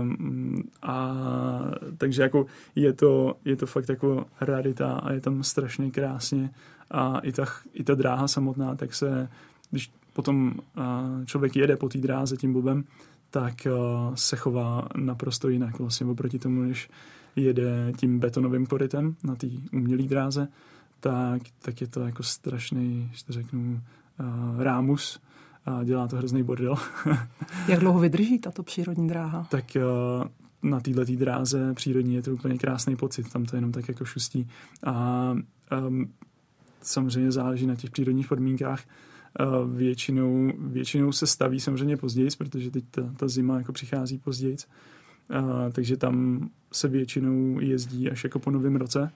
Um, 0.00 0.62
a 0.82 1.16
takže 1.98 2.22
jako 2.22 2.46
je 2.74 2.92
to, 2.92 3.34
je 3.44 3.56
to 3.56 3.66
fakt 3.66 3.88
jako 3.88 4.26
rarita 4.40 4.92
a 4.92 5.12
je 5.12 5.20
tam 5.20 5.42
strašně 5.42 5.90
krásně 5.90 6.50
a 6.90 7.18
i 7.18 7.32
ta, 7.32 7.44
i 7.72 7.84
ta 7.84 7.94
dráha 7.94 8.28
samotná, 8.28 8.74
tak 8.74 8.94
se, 8.94 9.28
když 9.70 9.92
potom 10.12 10.54
člověk 11.26 11.56
jede 11.56 11.76
po 11.76 11.88
té 11.88 11.98
dráze 11.98 12.36
tím 12.36 12.52
bobem, 12.52 12.84
tak 13.30 13.66
se 14.14 14.36
chová 14.36 14.88
naprosto 14.96 15.48
jinak 15.48 15.78
vlastně 15.78 16.06
oproti 16.06 16.38
tomu, 16.38 16.62
než 16.62 16.90
jede 17.36 17.92
tím 17.96 18.18
betonovým 18.18 18.66
korytem 18.66 19.16
na 19.24 19.34
té 19.34 19.46
umělé 19.72 20.02
dráze, 20.02 20.48
tak, 21.00 21.42
tak 21.62 21.80
je 21.80 21.86
to 21.86 22.00
jako 22.00 22.22
strašný, 22.22 23.10
že 23.12 23.24
to 23.24 23.32
řeknu, 23.32 23.80
uh, 24.20 24.62
rámus 24.62 25.20
a 25.66 25.84
dělá 25.84 26.08
to 26.08 26.16
hrozný 26.16 26.42
bordel. 26.42 26.76
Jak 27.68 27.80
dlouho 27.80 27.98
vydrží 27.98 28.38
tato 28.38 28.62
přírodní 28.62 29.08
dráha? 29.08 29.46
Tak 29.50 29.64
uh, 29.76 30.70
na 30.70 30.80
této 30.80 31.04
dráze 31.04 31.74
přírodní 31.74 32.14
je 32.14 32.22
to 32.22 32.34
úplně 32.34 32.58
krásný 32.58 32.96
pocit, 32.96 33.32
tam 33.32 33.44
to 33.44 33.56
jenom 33.56 33.72
tak 33.72 33.88
jako 33.88 34.04
šustí. 34.04 34.48
A 34.84 35.34
um, 35.88 36.12
samozřejmě 36.82 37.32
záleží 37.32 37.66
na 37.66 37.74
těch 37.74 37.90
přírodních 37.90 38.28
podmínkách, 38.28 38.84
většinou, 39.74 40.52
většinou 40.58 41.12
se 41.12 41.26
staví 41.26 41.60
samozřejmě 41.60 41.96
později, 41.96 42.28
protože 42.38 42.70
teď 42.70 42.84
ta, 42.90 43.02
ta 43.16 43.28
zima 43.28 43.58
jako 43.58 43.72
přichází 43.72 44.18
později, 44.18 44.56
takže 45.72 45.96
tam 45.96 46.48
se 46.72 46.88
většinou 46.88 47.60
jezdí 47.60 48.10
až 48.10 48.24
jako 48.24 48.38
po 48.38 48.50
novém 48.50 48.76
roce. 48.76 49.12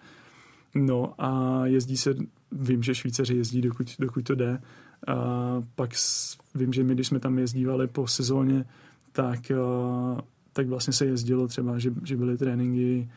No 0.75 1.15
a 1.19 1.61
jezdí 1.67 1.97
se, 1.97 2.15
vím, 2.53 2.83
že 2.83 2.95
Švýcaři 2.95 3.35
jezdí, 3.35 3.61
dokud, 3.61 3.95
dokud 3.99 4.25
to 4.25 4.35
jde. 4.35 4.63
A 5.07 5.17
pak 5.75 5.91
vím, 6.55 6.73
že 6.73 6.85
my, 6.85 6.95
když 6.95 7.07
jsme 7.07 7.21
tam 7.21 7.39
jezdívali 7.39 7.87
po 7.87 8.07
sezóně, 8.07 8.65
tak, 9.13 9.53
tak 10.53 10.69
vlastně 10.69 10.93
se 10.93 11.07
jezdilo 11.07 11.49
třeba, 11.49 11.79
že, 11.79 11.93
že 12.05 12.17
byly 12.17 12.39
tréninky 12.39 13.09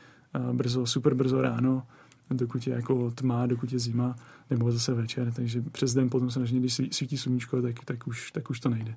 brzo, 0.53 0.85
super 0.85 1.13
brzo 1.13 1.41
ráno, 1.41 1.83
dokud 2.31 2.67
je 2.67 2.73
jako 2.73 3.11
tma, 3.11 3.45
dokud 3.45 3.73
je 3.73 3.79
zima, 3.79 4.15
nebo 4.49 4.71
zase 4.71 4.93
večer, 4.93 5.33
takže 5.33 5.61
přes 5.71 5.93
den 5.93 6.09
potom 6.09 6.31
samozřejmě, 6.31 6.59
když 6.59 6.81
svítí 6.91 7.17
sluníčko, 7.17 7.61
tak, 7.61 7.85
tak, 7.85 8.07
už, 8.07 8.31
tak 8.31 8.49
už 8.49 8.59
to 8.59 8.69
nejde. 8.69 8.95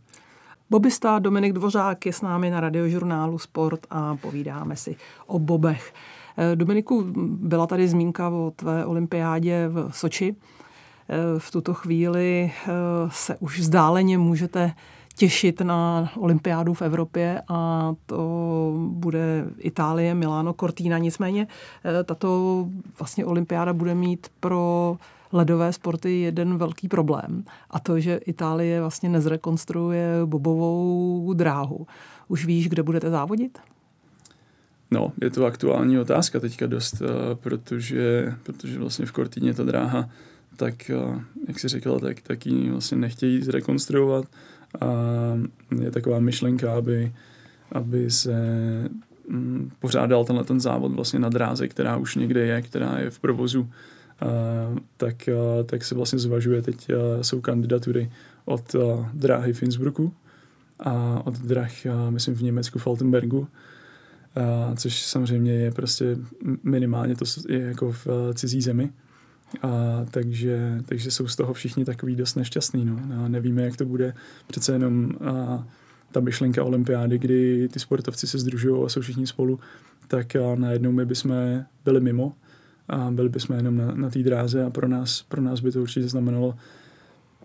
Bobista 0.71 1.19
Dominik 1.19 1.53
Dvořák 1.53 2.07
je 2.07 2.13
s 2.13 2.23
námi 2.23 2.51
na 2.51 2.61
radiožurnálu 2.61 3.39
Sport 3.39 3.87
a 3.91 4.17
povídáme 4.17 4.77
si 4.77 4.97
o 5.27 5.39
bobech. 5.39 5.95
Eh, 6.37 6.57
Dominiku, 6.57 7.13
byla 7.27 7.67
tady 7.67 7.89
zmínka 7.89 8.29
o 8.29 8.53
tvé 8.57 8.87
olympiádě 8.87 9.69
v 9.69 9.91
Soči. 9.91 10.37
Eh, 11.11 11.39
v 11.39 11.51
tuto 11.51 11.75
chvíli 11.75 12.53
eh, 12.53 12.71
se 13.09 13.37
už 13.37 13.61
vzdáleně 13.61 14.19
můžete 14.19 14.73
těšit 15.17 15.61
na 15.61 16.11
olympiádu 16.17 16.75
v 16.75 16.83
Evropě 16.83 17.43
a 17.49 17.93
to 18.07 18.75
bude 18.89 19.47
Itálie, 19.59 20.15
Miláno, 20.15 20.53
Cortina. 20.53 20.99
Nicméně 20.99 21.47
eh, 21.85 22.05
tato 22.05 22.67
vlastně 22.99 23.25
olympiáda 23.25 23.73
bude 23.73 23.95
mít 23.95 24.27
pro 24.41 24.97
ledové 25.33 25.73
sporty 25.73 26.21
jeden 26.21 26.59
velký 26.59 26.89
problém. 26.89 27.45
A 27.71 27.81
to, 27.81 28.01
že 28.01 28.17
Itálie 28.17 28.81
vlastně 28.81 29.09
nezrekonstruuje 29.09 30.07
bobovou 30.25 31.33
dráhu. 31.35 31.87
Už 32.29 32.47
víš, 32.47 32.69
kde 32.69 32.83
budete 32.83 33.11
závodit? 33.11 33.59
No, 34.91 35.13
je 35.23 35.31
to 35.31 35.47
aktuální 35.47 35.99
otázka 35.99 36.41
teďka 36.41 36.67
dost, 36.67 37.03
protože, 37.35 38.35
protože 38.43 38.79
vlastně 38.79 39.07
v 39.07 39.13
Kortíně 39.13 39.55
ta 39.55 39.63
dráha, 39.65 40.09
tak 40.57 40.91
eh, 40.91 41.21
jak 41.49 41.59
jsi 41.59 41.69
říkala, 41.69 41.99
tak, 41.99 42.21
tak 42.21 42.47
ji 42.47 42.71
vlastně 42.71 42.97
nechtějí 42.97 43.43
zrekonstruovat. 43.43 44.25
A 44.81 44.87
je 45.81 45.91
taková 45.91 46.19
myšlenka, 46.19 46.75
aby, 46.75 47.13
aby 47.73 48.11
se 48.11 48.35
mm, 49.29 49.71
pořádal 49.79 50.25
tenhle 50.25 50.45
ten 50.45 50.61
závod 50.61 50.93
vlastně 50.93 51.19
na 51.19 51.29
dráze, 51.29 51.69
která 51.69 51.97
už 51.97 52.17
někde 52.17 52.47
je, 52.47 52.63
která 52.63 52.99
je 52.99 53.11
v 53.11 53.19
provozu, 53.19 53.71
tak, 54.97 55.29
a, 55.29 55.63
tak 55.67 55.85
se 55.85 55.95
vlastně 55.95 56.19
zvažuje, 56.19 56.63
teď 56.63 56.91
a, 56.91 57.23
jsou 57.23 57.41
kandidatury 57.41 58.11
od 58.45 58.77
dráhy 59.13 59.53
v 59.53 59.63
Innsbrucku 59.63 60.13
a 60.81 61.23
od 61.25 61.39
drah, 61.39 61.73
myslím, 62.11 62.35
v 62.35 62.43
Německu, 62.43 62.79
v 62.79 62.87
Altenbergu, 62.87 63.49
což 64.77 65.03
samozřejmě 65.03 65.53
je 65.53 65.71
prostě 65.71 66.17
minimálně 66.63 67.17
to 67.17 67.25
je 67.49 67.61
jako 67.61 67.93
v 67.93 68.07
cizí 68.35 68.63
zemi. 68.63 68.91
A, 69.63 69.69
takže, 70.11 70.79
takže 70.85 71.11
jsou 71.11 71.29
z 71.29 71.37
toho 71.37 71.55
všichni 71.55 71.85
takový 71.85 72.17
dost 72.17 72.35
nešťastní. 72.35 72.85
No. 72.85 73.01
A 73.25 73.29
nevíme, 73.29 73.63
jak 73.63 73.77
to 73.77 73.85
bude. 73.85 74.15
Přece 74.47 74.73
jenom 74.73 75.11
a, 75.25 75.67
ta 76.13 76.21
myšlenka 76.21 76.65
olympiády, 76.65 77.19
kdy 77.19 77.69
ty 77.69 77.81
sportovci 77.81 78.27
se 78.27 78.39
združují 78.39 78.85
a 78.85 78.89
jsou 78.89 79.01
všichni 79.01 79.27
spolu, 79.27 79.61
tak 80.09 80.37
a 80.37 80.55
najednou 80.55 80.93
my 80.93 81.07
bychom 81.07 81.65
byli 81.85 82.01
mimo 82.01 82.33
a 82.89 83.11
byli 83.11 83.29
bychom 83.29 83.57
jenom 83.57 83.77
na, 83.77 83.95
na 83.95 84.11
té 84.11 84.19
dráze 84.19 84.65
a 84.65 84.71
pro 84.71 84.89
nás, 84.89 85.23
pro 85.23 85.43
nás 85.43 85.61
by 85.61 85.73
to 85.73 85.83
určitě 85.83 86.09
znamenalo 86.09 86.55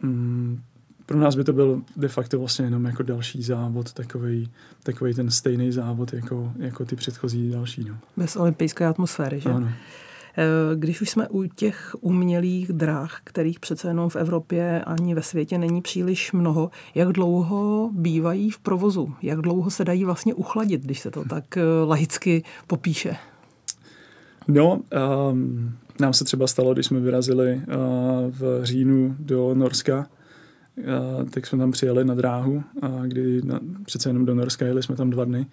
mm, 0.01 0.61
pro 1.05 1.19
nás 1.19 1.35
by 1.35 1.43
to 1.43 1.53
byl 1.53 1.81
de 1.95 2.07
facto 2.07 2.39
vlastně 2.39 2.65
jenom 2.65 2.85
jako 2.85 3.03
další 3.03 3.43
závod, 3.43 3.93
takový, 3.93 4.51
takový 4.83 5.13
ten 5.13 5.31
stejný 5.31 5.71
závod 5.71 6.13
jako, 6.13 6.51
jako 6.57 6.85
ty 6.85 6.95
předchozí 6.95 7.49
další. 7.49 7.83
No. 7.83 7.97
Bez 8.17 8.35
olympijské 8.35 8.85
atmosféry, 8.85 9.39
že? 9.39 9.49
Ano. 9.49 9.69
Eh, 10.37 10.75
když 10.75 11.01
už 11.01 11.09
jsme 11.09 11.27
u 11.27 11.43
těch 11.43 11.95
umělých 12.01 12.73
dráh, 12.73 13.19
kterých 13.23 13.59
přece 13.59 13.87
jenom 13.87 14.09
v 14.09 14.15
Evropě 14.15 14.81
ani 14.81 15.15
ve 15.15 15.21
světě 15.21 15.57
není 15.57 15.81
příliš 15.81 16.31
mnoho, 16.31 16.71
jak 16.95 17.11
dlouho 17.11 17.89
bývají 17.93 18.51
v 18.51 18.59
provozu? 18.59 19.13
Jak 19.21 19.41
dlouho 19.41 19.71
se 19.71 19.85
dají 19.85 20.05
vlastně 20.05 20.33
uchladit, 20.33 20.81
když 20.81 20.99
se 20.99 21.11
to 21.11 21.23
tak 21.29 21.57
eh, 21.57 21.61
laicky 21.85 22.43
popíše? 22.67 23.15
No, 24.47 24.81
um, 25.31 25.71
nám 25.99 26.13
se 26.13 26.23
třeba 26.23 26.47
stalo, 26.47 26.73
když 26.73 26.85
jsme 26.85 26.99
vyrazili 26.99 27.55
uh, 27.55 27.73
v 28.29 28.59
říjnu 28.63 29.15
do 29.19 29.55
Norska, 29.55 30.07
uh, 30.77 31.29
tak 31.29 31.47
jsme 31.47 31.59
tam 31.59 31.71
přijeli 31.71 32.05
na 32.05 32.15
dráhu, 32.15 32.63
uh, 32.83 33.05
kdy 33.05 33.41
na, 33.41 33.59
přece 33.85 34.09
jenom 34.09 34.25
do 34.25 34.35
Norska 34.35 34.65
jeli 34.65 34.83
jsme 34.83 34.95
tam 34.95 35.09
dva 35.09 35.25
dny 35.25 35.45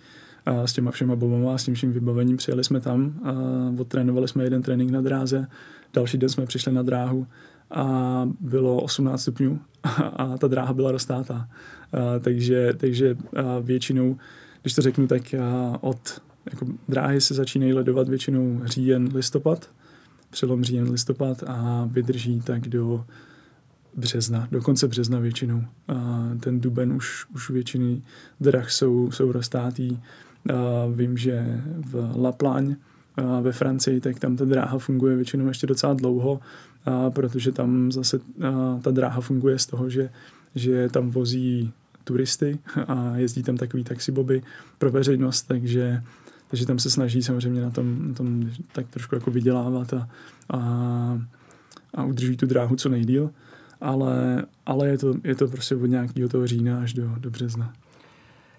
a 0.46 0.66
s 0.66 0.72
těma 0.72 0.90
všema 0.90 1.16
bobama 1.16 1.54
a 1.54 1.58
s 1.58 1.64
tím 1.64 1.74
vším 1.74 1.92
vybavením 1.92 2.36
přijeli 2.36 2.64
jsme 2.64 2.80
tam 2.80 3.20
a 3.24 3.32
odtrénovali 3.80 4.28
jsme 4.28 4.44
jeden 4.44 4.62
trénink 4.62 4.90
na 4.90 5.00
dráze, 5.00 5.46
další 5.94 6.18
den 6.18 6.28
jsme 6.28 6.46
přišli 6.46 6.72
na 6.72 6.82
dráhu 6.82 7.26
a 7.70 8.28
bylo 8.40 8.82
18 8.82 9.22
stupňů 9.22 9.60
a 10.16 10.38
ta 10.38 10.48
dráha 10.48 10.72
byla 10.72 10.92
roztátá. 10.92 11.48
Takže, 12.20 12.72
takže 12.76 13.16
a 13.36 13.58
většinou, 13.58 14.16
když 14.62 14.74
to 14.74 14.82
řeknu, 14.82 15.06
tak 15.06 15.34
od 15.80 16.20
jako 16.50 16.66
dráhy 16.88 17.20
se 17.20 17.34
začínají 17.34 17.72
ledovat 17.72 18.08
většinou 18.08 18.60
říjen, 18.64 19.08
listopad, 19.14 19.70
přelom 20.30 20.64
říjen, 20.64 20.90
listopad 20.90 21.42
a 21.46 21.88
vydrží 21.92 22.40
tak 22.40 22.68
do 22.68 23.04
března, 23.96 24.48
do 24.50 24.62
konce 24.62 24.88
března 24.88 25.18
většinou. 25.18 25.64
A 25.88 26.28
ten 26.40 26.60
duben 26.60 26.92
už, 26.92 27.26
už 27.34 27.50
většiny 27.50 28.02
drah 28.40 28.70
jsou, 28.70 29.10
jsou 29.10 29.32
roztátý. 29.32 29.98
Vím, 30.94 31.16
že 31.16 31.62
v 31.90 32.12
La 32.16 32.32
Plagne 32.32 32.76
ve 33.42 33.52
Francii, 33.52 34.00
tak 34.00 34.18
tam 34.18 34.36
ta 34.36 34.44
dráha 34.44 34.78
funguje 34.78 35.16
většinou 35.16 35.48
ještě 35.48 35.66
docela 35.66 35.94
dlouho, 35.94 36.40
protože 37.08 37.52
tam 37.52 37.92
zase 37.92 38.20
ta 38.82 38.90
dráha 38.90 39.20
funguje 39.20 39.58
z 39.58 39.66
toho, 39.66 39.90
že, 39.90 40.10
že 40.54 40.88
tam 40.88 41.10
vozí 41.10 41.72
turisty 42.04 42.58
a 42.88 43.16
jezdí 43.16 43.42
tam 43.42 43.56
takový 43.56 43.84
taxiboby 43.84 44.42
pro 44.78 44.90
veřejnost, 44.90 45.42
takže, 45.42 46.02
takže 46.48 46.66
tam 46.66 46.78
se 46.78 46.90
snaží 46.90 47.22
samozřejmě 47.22 47.62
na 47.62 47.70
tom, 47.70 48.08
na 48.08 48.14
tom 48.14 48.50
tak 48.72 48.88
trošku 48.88 49.14
jako 49.14 49.30
vydělávat 49.30 49.94
a, 49.94 50.08
a, 50.50 51.20
a 51.94 52.04
udrží 52.04 52.36
tu 52.36 52.46
dráhu 52.46 52.76
co 52.76 52.88
nejdíl, 52.88 53.30
ale, 53.80 54.44
ale 54.66 54.88
je, 54.88 54.98
to, 54.98 55.14
je 55.24 55.34
to 55.34 55.48
prostě 55.48 55.76
od 55.76 55.86
nějakého 55.86 56.28
toho 56.28 56.46
října 56.46 56.80
až 56.80 56.94
do, 56.94 57.14
do 57.18 57.30
března. 57.30 57.72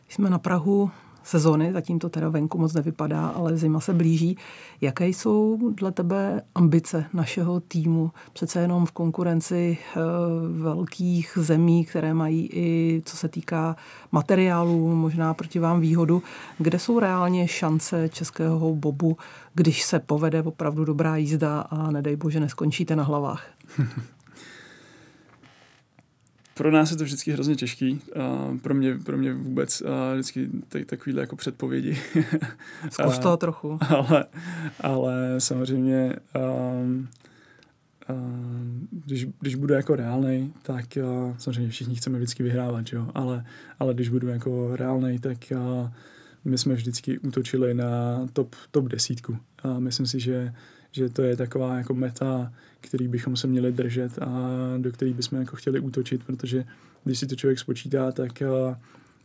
Jsme 0.10 0.30
na 0.30 0.40
Prahu 0.40 0.92
sezony, 1.24 1.74
zatím 1.74 2.00
to 2.00 2.10
teda 2.10 2.30
venku 2.30 2.58
moc 2.58 2.74
nevypadá, 2.74 3.28
ale 3.28 3.58
zima 3.58 3.80
se 3.80 3.94
blíží. 3.94 4.38
Jaké 4.82 5.08
jsou 5.08 5.72
dle 5.74 5.92
tebe 5.92 6.42
ambice 6.56 7.06
našeho 7.14 7.60
týmu? 7.60 8.12
Přece 8.34 8.60
jenom 8.60 8.86
v 8.86 8.92
konkurenci 8.92 9.78
e, 9.78 10.00
velkých 10.62 11.38
zemí, 11.42 11.86
které 11.86 12.14
mají 12.14 12.50
i 12.54 13.02
co 13.06 13.18
se 13.18 13.30
týká 13.30 13.76
materiálů, 14.12 14.96
možná 14.96 15.34
proti 15.34 15.60
vám 15.60 15.80
výhodu. 15.80 16.24
Kde 16.58 16.80
jsou 16.80 17.00
reálně 17.00 17.48
šance 17.48 18.10
českého 18.10 18.76
bobu, 18.76 19.18
když 19.54 19.84
se 19.84 20.00
povede 20.00 20.44
opravdu 20.44 20.86
dobrá 20.86 21.16
jízda 21.16 21.62
a 21.62 21.92
nedej 21.92 22.16
bože 22.16 22.40
neskončíte 22.40 22.96
na 22.96 23.04
hlavách? 23.04 23.48
pro 26.54 26.72
nás 26.72 26.92
je 26.92 26.98
to 26.98 27.04
vždycky 27.04 27.32
hrozně 27.32 27.56
těžký. 27.56 28.02
A 28.20 28.58
pro 28.62 28.74
mě, 28.74 28.98
pro 28.98 29.18
mě 29.18 29.34
vůbec 29.34 29.82
a 29.82 30.14
vždycky 30.14 30.50
tak, 30.70 30.86
takovýhle 30.86 31.22
jako 31.22 31.36
předpovědi. 31.36 31.98
Zkus 32.90 33.20
toho 33.20 33.38
trochu. 33.38 33.80
Ale, 33.90 34.26
ale 34.80 35.36
samozřejmě 35.38 36.16
um, 36.36 37.08
um, 38.10 38.88
když, 38.92 39.28
když 39.40 39.56
budu 39.56 39.74
jako 39.74 39.96
reálný, 39.96 40.54
tak 40.62 40.86
uh, 41.04 41.36
samozřejmě 41.38 41.70
všichni 41.70 41.96
chceme 41.96 42.18
vždycky 42.18 42.44
vyhrávat, 42.44 42.86
jo? 42.94 43.12
Ale, 43.14 43.46
ale 43.80 43.94
když 43.94 44.10
budu 44.10 44.28
jako 44.28 44.76
reálný, 44.76 45.20
tak 45.20 45.38
uh, 45.52 45.90
my 46.46 46.58
jsme 46.58 46.74
vždycky 46.74 47.20
útočili 47.20 47.74
na 47.74 48.22
top, 48.34 48.56
top 48.72 48.86
desítku. 48.86 49.38
A 49.64 49.80
myslím 49.80 50.08
si, 50.08 50.20
že 50.20 50.54
že 50.94 51.10
to 51.10 51.22
je 51.22 51.38
taková 51.38 51.78
jako 51.78 51.94
meta, 51.94 52.54
který 52.82 53.08
bychom 53.08 53.36
se 53.36 53.48
měli 53.48 53.72
držet 53.72 54.20
a 54.22 54.50
do 54.78 54.92
který 54.92 55.14
bychom 55.14 55.40
jako 55.40 55.56
chtěli 55.56 55.80
útočit, 55.80 56.24
protože 56.24 56.66
když 57.04 57.20
si 57.20 57.28
to 57.28 57.36
člověk 57.36 57.60
spočítá, 57.60 58.12
tak, 58.12 58.44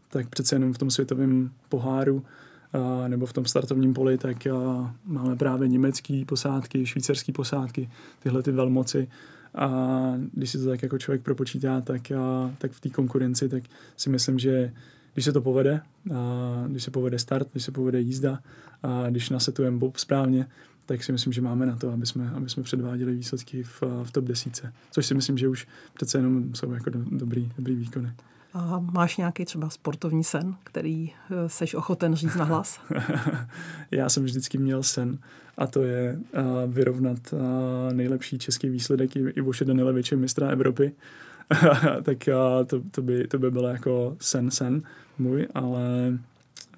tak 0.08 0.28
přece 0.28 0.54
jenom 0.54 0.72
v 0.72 0.78
tom 0.78 0.90
světovém 0.90 1.50
poháru 1.68 2.24
a, 2.72 3.08
nebo 3.08 3.26
v 3.26 3.32
tom 3.32 3.44
startovním 3.44 3.94
poli, 3.94 4.18
tak 4.18 4.46
a, 4.46 4.94
máme 5.04 5.36
právě 5.36 5.68
německý 5.68 6.24
posádky, 6.24 6.86
švýcarský 6.86 7.32
posádky, 7.32 7.90
tyhle 8.22 8.42
ty 8.42 8.52
velmoci. 8.52 9.08
A 9.54 10.14
když 10.32 10.50
si 10.50 10.58
to 10.58 10.64
tak 10.64 10.82
jako 10.82 10.98
člověk 10.98 11.22
propočítá, 11.22 11.80
tak, 11.80 12.12
a, 12.12 12.54
tak 12.58 12.72
v 12.72 12.80
té 12.80 12.90
konkurenci, 12.90 13.48
tak 13.48 13.62
si 13.96 14.10
myslím, 14.10 14.38
že 14.38 14.72
když 15.14 15.24
se 15.24 15.32
to 15.32 15.40
povede, 15.40 15.80
a 16.14 16.64
když 16.68 16.82
se 16.82 16.90
povede 16.90 17.18
start, 17.18 17.48
když 17.52 17.64
se 17.64 17.72
povede 17.72 18.00
jízda 18.00 18.38
a 18.82 19.10
když 19.10 19.30
nasetujeme 19.30 19.78
bob 19.78 19.96
správně, 19.96 20.46
tak 20.88 21.04
si 21.04 21.12
myslím, 21.12 21.32
že 21.32 21.40
máme 21.40 21.66
na 21.66 21.76
to, 21.76 21.92
aby 21.92 22.06
jsme, 22.06 22.30
aby 22.30 22.50
jsme 22.50 22.62
předváděli 22.62 23.14
výsledky 23.14 23.62
v, 23.62 23.82
v 24.02 24.10
top 24.10 24.24
desíce. 24.24 24.72
Což 24.90 25.06
si 25.06 25.14
myslím, 25.14 25.38
že 25.38 25.48
už 25.48 25.66
přece 25.94 26.18
jenom 26.18 26.54
jsou 26.54 26.72
jako 26.72 26.90
do, 26.90 26.98
dobrý, 27.10 27.52
dobrý 27.56 27.74
výkony. 27.74 28.12
A 28.54 28.78
máš 28.92 29.16
nějaký 29.16 29.44
třeba 29.44 29.70
sportovní 29.70 30.24
sen, 30.24 30.56
který 30.64 31.10
eh, 31.10 31.48
seš 31.48 31.74
ochoten 31.74 32.14
říct 32.14 32.34
na 32.34 32.44
hlas? 32.44 32.80
Já 33.90 34.08
jsem 34.08 34.24
vždycky 34.24 34.58
měl 34.58 34.82
sen 34.82 35.18
a 35.58 35.66
to 35.66 35.82
je 35.82 36.18
uh, 36.18 36.72
vyrovnat 36.72 37.18
uh, 37.32 37.38
nejlepší 37.92 38.38
český 38.38 38.68
výsledek 38.68 39.16
i, 39.16 39.20
i 39.20 39.40
Voše 39.40 39.64
Danileviče 39.64 40.16
mistra 40.16 40.48
Evropy. 40.48 40.92
tak 42.02 42.28
uh, 42.28 42.66
to, 42.66 42.80
to, 42.90 43.02
by, 43.02 43.28
to 43.28 43.38
by 43.38 43.50
bylo 43.50 43.68
jako 43.68 44.16
sen, 44.20 44.50
sen 44.50 44.82
můj, 45.18 45.46
ale 45.54 46.18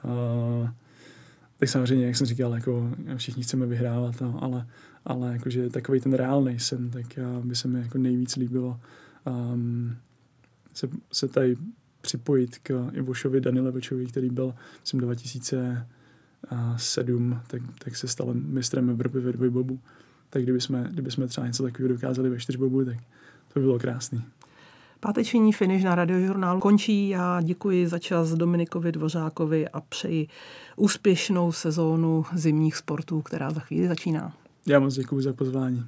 uh, 0.05 0.69
tak 1.61 1.69
samozřejmě, 1.69 2.07
jak 2.07 2.17
jsem 2.17 2.27
říkal, 2.27 2.55
jako 2.55 2.91
všichni 3.17 3.43
chceme 3.43 3.67
vyhrávat, 3.67 4.21
no, 4.21 4.45
ale, 4.45 4.67
ale 5.05 5.33
jakože 5.33 5.71
takový 5.71 6.01
ten 6.01 6.13
reálný 6.13 6.59
sen, 6.59 6.91
tak 6.91 7.07
by 7.45 7.57
se 7.57 7.69
mi 7.69 7.81
jako 7.81 7.99
nejvíc 7.99 8.37
líbilo 8.37 8.81
um, 9.27 9.97
se, 10.75 10.89
se 11.13 11.29
tady 11.29 11.57
připojit 12.01 12.59
k 12.59 12.91
Ivošovi 12.93 13.41
Danilevičovi, 13.41 14.07
který 14.07 14.31
byl, 14.31 14.55
myslím, 14.81 15.01
2007, 15.01 17.41
tak, 17.47 17.63
tak 17.85 17.97
se 17.97 18.09
stal 18.09 18.35
mistrem 18.35 18.91
Evropy 18.91 19.21
ve 19.21 19.33
dvojbobu. 19.33 19.81
Tak 20.31 20.43
kdyby 20.43 20.61
jsme, 20.61 20.89
kdyby 20.91 21.11
jsme 21.11 21.27
třeba 21.27 21.47
něco 21.47 21.63
takového 21.63 21.95
dokázali 21.95 22.31
ve 22.31 22.39
čtyřbobu, 22.39 22.85
tak 22.85 22.97
to 23.53 23.61
by 23.61 23.61
bylo 23.61 23.79
krásný. 23.79 24.25
Páteční 25.01 25.53
finish 25.53 25.85
na 25.85 25.95
radiožurnálu 25.95 26.61
končí. 26.61 27.09
Já 27.09 27.41
děkuji 27.41 27.89
za 27.89 27.99
čas 27.99 28.31
Dominikovi 28.31 28.93
Dvořákovi 28.93 29.69
a 29.69 29.81
přeji 29.81 30.29
úspěšnou 30.77 31.53
sezónu 31.53 32.25
zimních 32.35 32.77
sportů, 32.77 33.23
která 33.23 33.51
za 33.51 33.61
chvíli 33.61 33.89
začíná. 33.89 34.33
Já 34.67 34.81
moc 34.81 34.95
děkuji 34.95 35.21
za 35.21 35.33
pozvání. 35.33 35.85